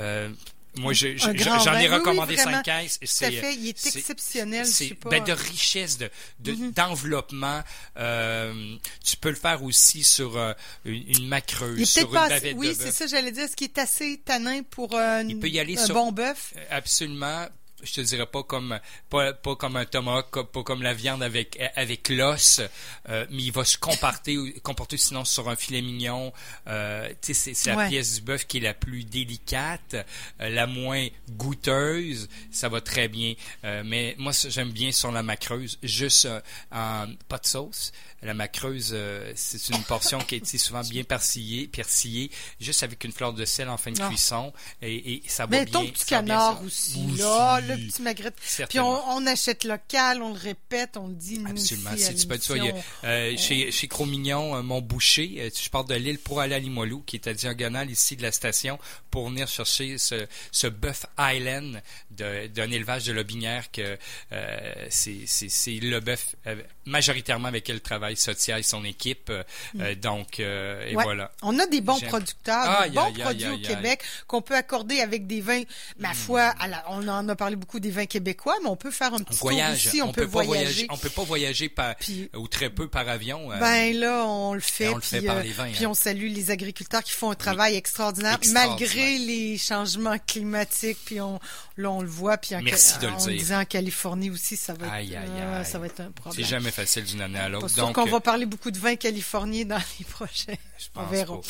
euh, 0.00 0.30
moi, 0.78 0.92
je- 0.92 1.16
je- 1.16 1.18
j'en 1.18 1.58
vin. 1.58 1.78
ai 1.78 1.82
Oui, 1.82 1.88
oui, 1.88 1.88
recommandé 1.88 2.34
vraiment. 2.36 2.62
5 2.62 2.64
caisses. 2.64 2.98
c'est- 3.04 3.30
fait, 3.32 3.54
il 3.54 3.68
est 3.68 3.86
exceptionnel. 3.96 4.64
je 4.66 4.70
c'est 4.70 4.94
ben, 5.08 5.22
de 5.22 5.32
richesse, 5.32 5.98
de, 5.98 6.10
de- 6.40 6.52
Mhm. 6.52 6.72
d'enveloppement. 6.72 7.62
Euh, 7.96 8.76
tu 9.04 9.16
peux 9.16 9.30
le 9.30 9.34
faire 9.36 9.62
aussi 9.62 10.04
sur 10.04 10.36
euh, 10.36 10.52
une, 10.84 11.04
une 11.08 11.28
macreuse, 11.28 11.88
sur 11.88 12.06
une 12.06 12.12
pas 12.14 12.28
bavette 12.28 12.54
Oui, 12.56 12.76
c'est 12.78 12.92
ça, 12.92 13.06
j'allais 13.06 13.32
dire. 13.32 13.44
Est-ce 13.44 13.56
qu'il 13.56 13.66
est 13.68 13.78
assez 13.78 14.20
tanin 14.24 14.62
pour 14.62 14.94
euh, 14.94 15.22
Il 15.28 15.38
peut 15.38 15.48
y 15.48 15.58
aller 15.60 15.76
un 15.78 15.84
sur- 15.86 15.94
bon 15.94 16.12
bœuf? 16.12 16.52
Euh, 16.56 16.64
Absolument. 16.70 17.46
Je 17.82 17.92
te 17.92 18.00
dirais 18.00 18.26
pas 18.26 18.42
comme 18.42 18.78
pas, 19.08 19.32
pas 19.32 19.54
comme 19.54 19.76
un 19.76 19.84
tomahawk, 19.84 20.50
pas- 20.50 20.62
comme 20.64 20.82
la 20.82 20.94
viande 20.94 21.22
avec 21.22 21.58
avec 21.76 22.08
l'os, 22.08 22.60
euh, 23.08 23.24
mais 23.30 23.42
il 23.44 23.52
va 23.52 23.64
se 23.64 23.78
comporter 23.78 24.36
comporter 24.62 24.96
sinon 24.96 25.24
sur 25.24 25.48
un 25.48 25.54
filet 25.56 25.80
mignon. 25.80 26.32
Euh, 26.66 27.08
tu 27.22 27.32
sais, 27.32 27.34
c'est, 27.34 27.54
c'est 27.54 27.70
la 27.70 27.76
Ouais. 27.76 27.88
pièce 27.88 28.16
du 28.16 28.20
bœuf 28.22 28.46
qui 28.46 28.56
est 28.56 28.60
la 28.60 28.74
plus 28.74 29.04
délicate, 29.04 29.94
euh, 30.40 30.48
la 30.48 30.66
moins 30.66 31.06
goûteuse. 31.30 32.28
Ça 32.50 32.68
va 32.68 32.80
très 32.80 33.08
bien. 33.08 33.34
Euh, 33.64 33.82
mais 33.84 34.14
moi, 34.18 34.32
j'aime 34.48 34.70
bien 34.70 34.92
sur 34.92 35.10
la 35.12 35.22
macreuse, 35.22 35.78
juste 35.82 36.26
euh, 36.26 36.40
en 36.72 37.06
pas 37.28 37.38
de 37.38 37.46
sauce. 37.46 37.92
La 38.22 38.34
macreuse, 38.34 38.90
euh, 38.92 39.32
c'est 39.36 39.68
une 39.72 39.82
portion 39.84 40.18
qui 40.18 40.34
est 40.36 40.56
souvent 40.58 40.80
bien 40.80 41.04
persillée, 41.04 41.68
persillée, 41.68 42.32
juste 42.60 42.82
avec 42.82 43.04
une 43.04 43.12
fleur 43.12 43.32
de 43.32 43.44
sel 43.44 43.68
en 43.68 43.76
fin 43.76 43.92
de 43.92 44.00
Ah. 44.02 44.08
cuisson, 44.08 44.52
et, 44.82 45.14
et 45.14 45.22
ça 45.28 45.46
va 45.46 45.58
Mais 45.58 45.64
bien. 45.64 45.80
ton 45.80 45.86
petit 45.86 46.04
canard 46.04 46.60
aussi, 46.64 46.98
Aussi. 47.12 47.18
là, 47.22 47.60
le 47.76 47.86
petit 47.86 48.02
magret. 48.02 48.32
Puis 48.68 48.80
on, 48.80 49.08
on 49.10 49.26
achète 49.26 49.64
local, 49.64 50.22
on 50.22 50.32
le 50.32 50.38
répète, 50.38 50.96
on 50.96 51.08
le 51.08 51.14
dit 51.14 51.38
nous 51.38 51.50
Absolument. 51.50 51.90
Si 51.96 52.14
tu 52.14 52.26
peux 52.26 52.38
dire, 52.38 52.74
euh, 53.04 53.36
chez, 53.36 53.70
chez 53.70 53.88
Cro-Mignon, 53.88 54.56
euh, 54.56 54.62
mon 54.62 54.80
boucher, 54.80 55.36
euh, 55.38 55.50
je 55.54 55.68
pars 55.70 55.84
de 55.84 55.94
l'île 55.94 56.18
pour 56.18 56.40
aller 56.40 56.54
à 56.54 56.58
Limoilou, 56.58 57.02
qui 57.06 57.16
est 57.16 57.26
à 57.28 57.34
diagonale 57.34 57.90
ici 57.90 58.16
de 58.16 58.22
la 58.22 58.32
station, 58.32 58.78
pour 59.10 59.28
venir 59.28 59.48
chercher 59.48 59.98
ce, 59.98 60.26
ce 60.52 60.66
bœuf 60.66 61.06
Highland 61.16 61.80
de- 62.10 62.46
d'un 62.48 62.70
élevage 62.70 63.04
de 63.04 63.12
Lobinière 63.12 63.70
que 63.70 63.96
euh, 64.32 64.86
c'est 64.90 65.80
le 65.80 66.00
bœuf 66.00 66.34
euh, 66.46 66.56
majoritairement 66.86 67.48
avec 67.48 67.66
lequel 67.68 67.80
travaille 67.80 68.16
Sotia 68.16 68.58
et 68.58 68.62
son 68.62 68.84
équipe. 68.84 69.30
euh, 69.30 69.42
euh, 69.80 69.94
donc, 69.94 70.40
et 70.40 70.94
Ouais. 70.94 71.02
voilà. 71.04 71.30
On 71.42 71.58
a 71.58 71.66
des 71.66 71.80
bons 71.80 72.00
producteurs, 72.00 72.56
Aïe, 72.80 72.90
des 72.90 72.96
bons 72.96 73.12
produits 73.12 73.48
au. 73.48 73.58
Québec 73.58 74.02
qu'on 74.26 74.40
peut 74.42 74.54
accorder 74.56 75.00
avec 75.00 75.26
des 75.26 75.40
vins, 75.40 75.62
ma 75.98 76.14
foi, 76.14 76.42
à 76.58 76.66
la- 76.68 76.84
on 76.88 77.06
en 77.08 77.28
a 77.28 77.36
parlé 77.36 77.56
beaucoup 77.58 77.80
des 77.80 77.90
vins 77.90 78.06
québécois, 78.06 78.54
mais 78.62 78.68
on 78.70 78.76
peut 78.76 78.90
faire 78.90 79.12
un 79.12 79.16
On 79.16 79.24
petit 79.24 79.38
voyage. 79.38 79.82
tour 79.82 79.88
aussi, 79.90 80.02
on, 80.02 80.12
peut, 80.12 80.22
pas 80.22 80.42
voyager. 80.42 80.62
voyager. 80.64 80.86
On 80.90 80.96
peut 80.96 81.10
pas 81.10 81.24
voyager 81.24 81.68
par, 81.68 81.96
Puis- 81.96 82.30
ou 82.34 82.48
très 82.48 82.70
peu 82.70 82.88
par 82.88 83.06
avion. 83.08 83.52
euh, 83.52 83.58
Ben 83.58 83.94
là, 83.98 84.24
on 84.26 84.54
le 84.54 84.60
fait, 84.60 84.88
on 84.88 84.94
le 84.96 85.00
fait 85.02 85.18
puis, 85.18 85.26
par 85.26 85.36
euh, 85.36 85.42
les 85.42 85.52
vins, 85.52 85.70
puis 85.72 85.84
hein. 85.84 85.88
on 85.90 85.94
salue 85.94 86.28
les 86.32 86.50
agriculteurs 86.50 87.02
qui 87.02 87.12
font 87.12 87.30
un 87.30 87.34
travail 87.34 87.74
extraordinaire, 87.76 88.36
Extraordinaire. 88.36 88.78
malgré 88.78 89.18
les 89.18 89.58
changements 89.58 90.16
climatiques. 90.26 90.98
Puis 91.04 91.20
on, 91.20 91.38
là, 91.76 91.90
on 91.90 92.00
le 92.00 92.08
voit. 92.08 92.38
Puis 92.38 92.54
en, 92.54 92.62
Merci 92.62 92.98
de 92.98 93.06
le 93.08 93.12
on 93.12 93.26
dire. 93.26 93.56
en 93.58 93.64
Californie 93.64 94.30
aussi, 94.30 94.56
ça 94.56 94.74
va 94.74 94.86
être, 94.86 94.92
Aïe, 94.94 95.16
aïe, 95.16 95.28
euh, 95.36 95.60
aïe. 95.60 95.66
ça 95.66 95.78
va 95.78 95.86
être 95.86 96.00
un 96.00 96.06
c'est 96.06 96.12
problème. 96.22 96.46
jamais 96.46 96.70
facile 96.70 97.04
d'une 97.04 97.20
année 97.20 97.38
à 97.38 97.48
l'autre. 97.48 97.74
Donc, 97.76 97.94
qu'on 97.94 98.06
euh, 98.06 98.10
va 98.10 98.20
parler 98.20 98.46
beaucoup 98.46 98.70
de 98.70 98.78
vins 98.78 98.96
californiens 98.96 99.64
dans 99.64 99.80
les 99.98 100.04
prochains. 100.04 100.54
Je 100.78 100.86
On 100.94 101.04
verra. 101.06 101.36
pas. 101.36 101.40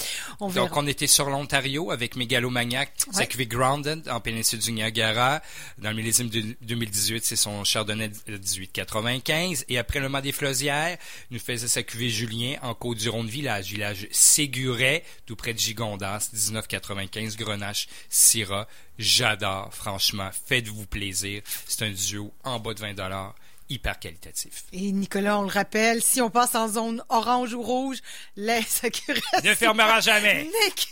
On 0.41 0.49
verra. 0.49 0.67
Donc, 0.67 0.77
on 0.77 0.87
était 0.87 1.07
sur 1.07 1.29
l'Ontario 1.31 1.91
avec 1.91 2.17
Mégalomaniac, 2.17 2.93
sa 3.13 3.21
Ouais. 3.21 3.27
cuvée 3.27 3.47
Grounded 3.47 4.09
en 4.09 4.21
péninsule 4.21 4.59
du 4.61 4.73
Niagara. 4.73 5.43
Dans 5.79 5.91
le 5.91 5.97
millésime 5.97 6.29
de 6.29 6.57
2018, 6.63 7.25
c'est 7.25 7.37
son 7.37 7.63
Chardonnay 7.65 8.11
1895. 8.27 9.65
Et 9.69 9.79
après 9.79 10.01
le 10.01 10.09
Mât 10.09 10.21
des 10.23 10.33
Flosières, 10.33 10.99
nous 11.31 11.39
faisait 11.39 11.69
sa 11.69 11.83
cuvée 11.83 12.11
Julien 12.11 12.57
en 12.63 12.75
Côte-du-Rhône 12.75 13.29
village, 13.29 13.67
village 13.73 14.09
Séguret, 14.11 15.05
tout 15.27 15.37
près 15.37 15.53
de 15.55 15.59
Gigondas, 15.59 16.31
1995, 16.33 17.37
Grenache, 17.37 17.89
Syrah. 18.09 18.67
J'adore, 18.99 19.73
franchement. 19.73 20.31
Faites-vous 20.47 20.87
plaisir. 20.87 21.43
C'est 21.67 21.85
un 21.85 21.91
duo 21.91 22.33
en 22.45 22.59
bas 22.59 22.75
de 22.75 22.81
20 22.81 22.95
dollars, 22.95 23.35
hyper 23.71 23.99
qualitatif. 23.99 24.65
Et 24.73 24.93
Nicolas, 24.93 25.39
on 25.39 25.43
le 25.43 25.49
rappelle, 25.49 26.03
si 26.03 26.21
on 26.21 26.31
passe 26.31 26.55
en 26.55 26.69
zone 26.69 27.03
orange 27.09 27.55
ou 27.55 27.63
rouge, 27.63 27.99
la 28.37 28.63
sécurité 28.63 29.27
Ne 29.45 29.55
fermera 29.55 30.01
jamais. 30.01 30.45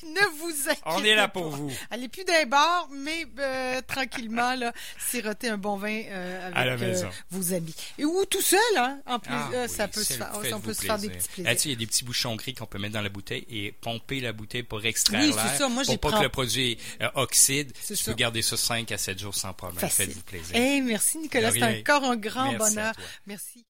ne 0.05 0.39
vous 0.39 0.69
inquiétez 0.69 0.81
On 0.87 1.05
est 1.05 1.15
là 1.15 1.29
pas. 1.29 1.41
pour 1.41 1.51
vous. 1.51 1.73
Allez 1.91 2.09
plus 2.09 2.25
d'un 2.25 2.45
bar, 2.47 2.89
mais 2.93 3.27
euh, 3.39 3.81
tranquillement, 3.87 4.55
là, 4.55 4.73
siroter 5.11 5.49
un 5.49 5.59
bon 5.59 5.77
vin 5.77 6.03
euh, 6.09 6.47
avec 6.47 6.57
À 6.59 6.65
la 6.65 6.73
euh, 6.73 6.79
maison. 6.79 7.09
vos 7.31 7.53
amis. 7.53 7.75
Et 7.99 8.05
ou 8.05 8.25
tout 8.27 8.43
seul, 8.43 8.59
hein, 8.77 8.99
en 9.07 9.19
plus, 9.19 9.33
Ah 9.35 9.51
euh, 9.55 9.67
oui, 9.69 9.75
ça 9.75 9.89
peut 9.89 10.03
se 10.03 10.13
faire, 10.15 10.31
on 10.53 10.61
peut 10.61 10.75
se 10.75 10.83
faire 10.83 10.99
des 10.99 11.09
petits 11.11 11.29
plaisirs. 11.29 11.61
sais, 11.61 11.69
il 11.69 11.73
y 11.73 11.75
a 11.75 11.79
des 11.79 11.87
petits 11.87 12.05
bouchons 12.05 12.37
gris 12.37 12.55
qu'on 12.55 12.67
peut 12.67 12.79
mettre 12.79 12.95
dans 12.95 13.03
la 13.03 13.09
bouteille 13.09 13.47
et 13.51 13.73
pomper 13.73 14.21
la 14.21 14.33
bouteille 14.33 14.63
pour 14.63 14.85
extraire 14.85 15.21
Oui, 15.23 15.33
l'air. 15.35 15.47
c'est 15.53 15.59
ça. 15.59 15.69
Moi, 15.69 15.83
pour 15.85 15.99
pas 15.99 16.09
prends- 16.11 16.19
que 16.19 16.25
le 16.25 16.29
produit 16.31 16.79
euh, 17.03 17.09
oxyde. 17.15 17.73
C'est 17.81 17.95
Tu 17.95 18.03
ça. 18.03 18.11
peux 18.13 18.17
garder 18.17 18.43
ça 18.43 18.57
5 18.57 18.91
à 18.93 18.99
7 18.99 19.19
jours 19.19 19.35
sans 19.35 19.53
problème. 19.53 19.89
Faites-vous 19.89 20.23
plaisir. 20.23 20.55
Hey, 20.57 20.81
merci 20.83 21.19
Nicolas, 21.19 21.51
c'est 21.53 21.63
encore 21.81 22.05
un 22.05 22.17
grand 22.17 22.53
Merci 22.53 22.66
bonheur. 22.75 22.95
Merci. 23.27 23.65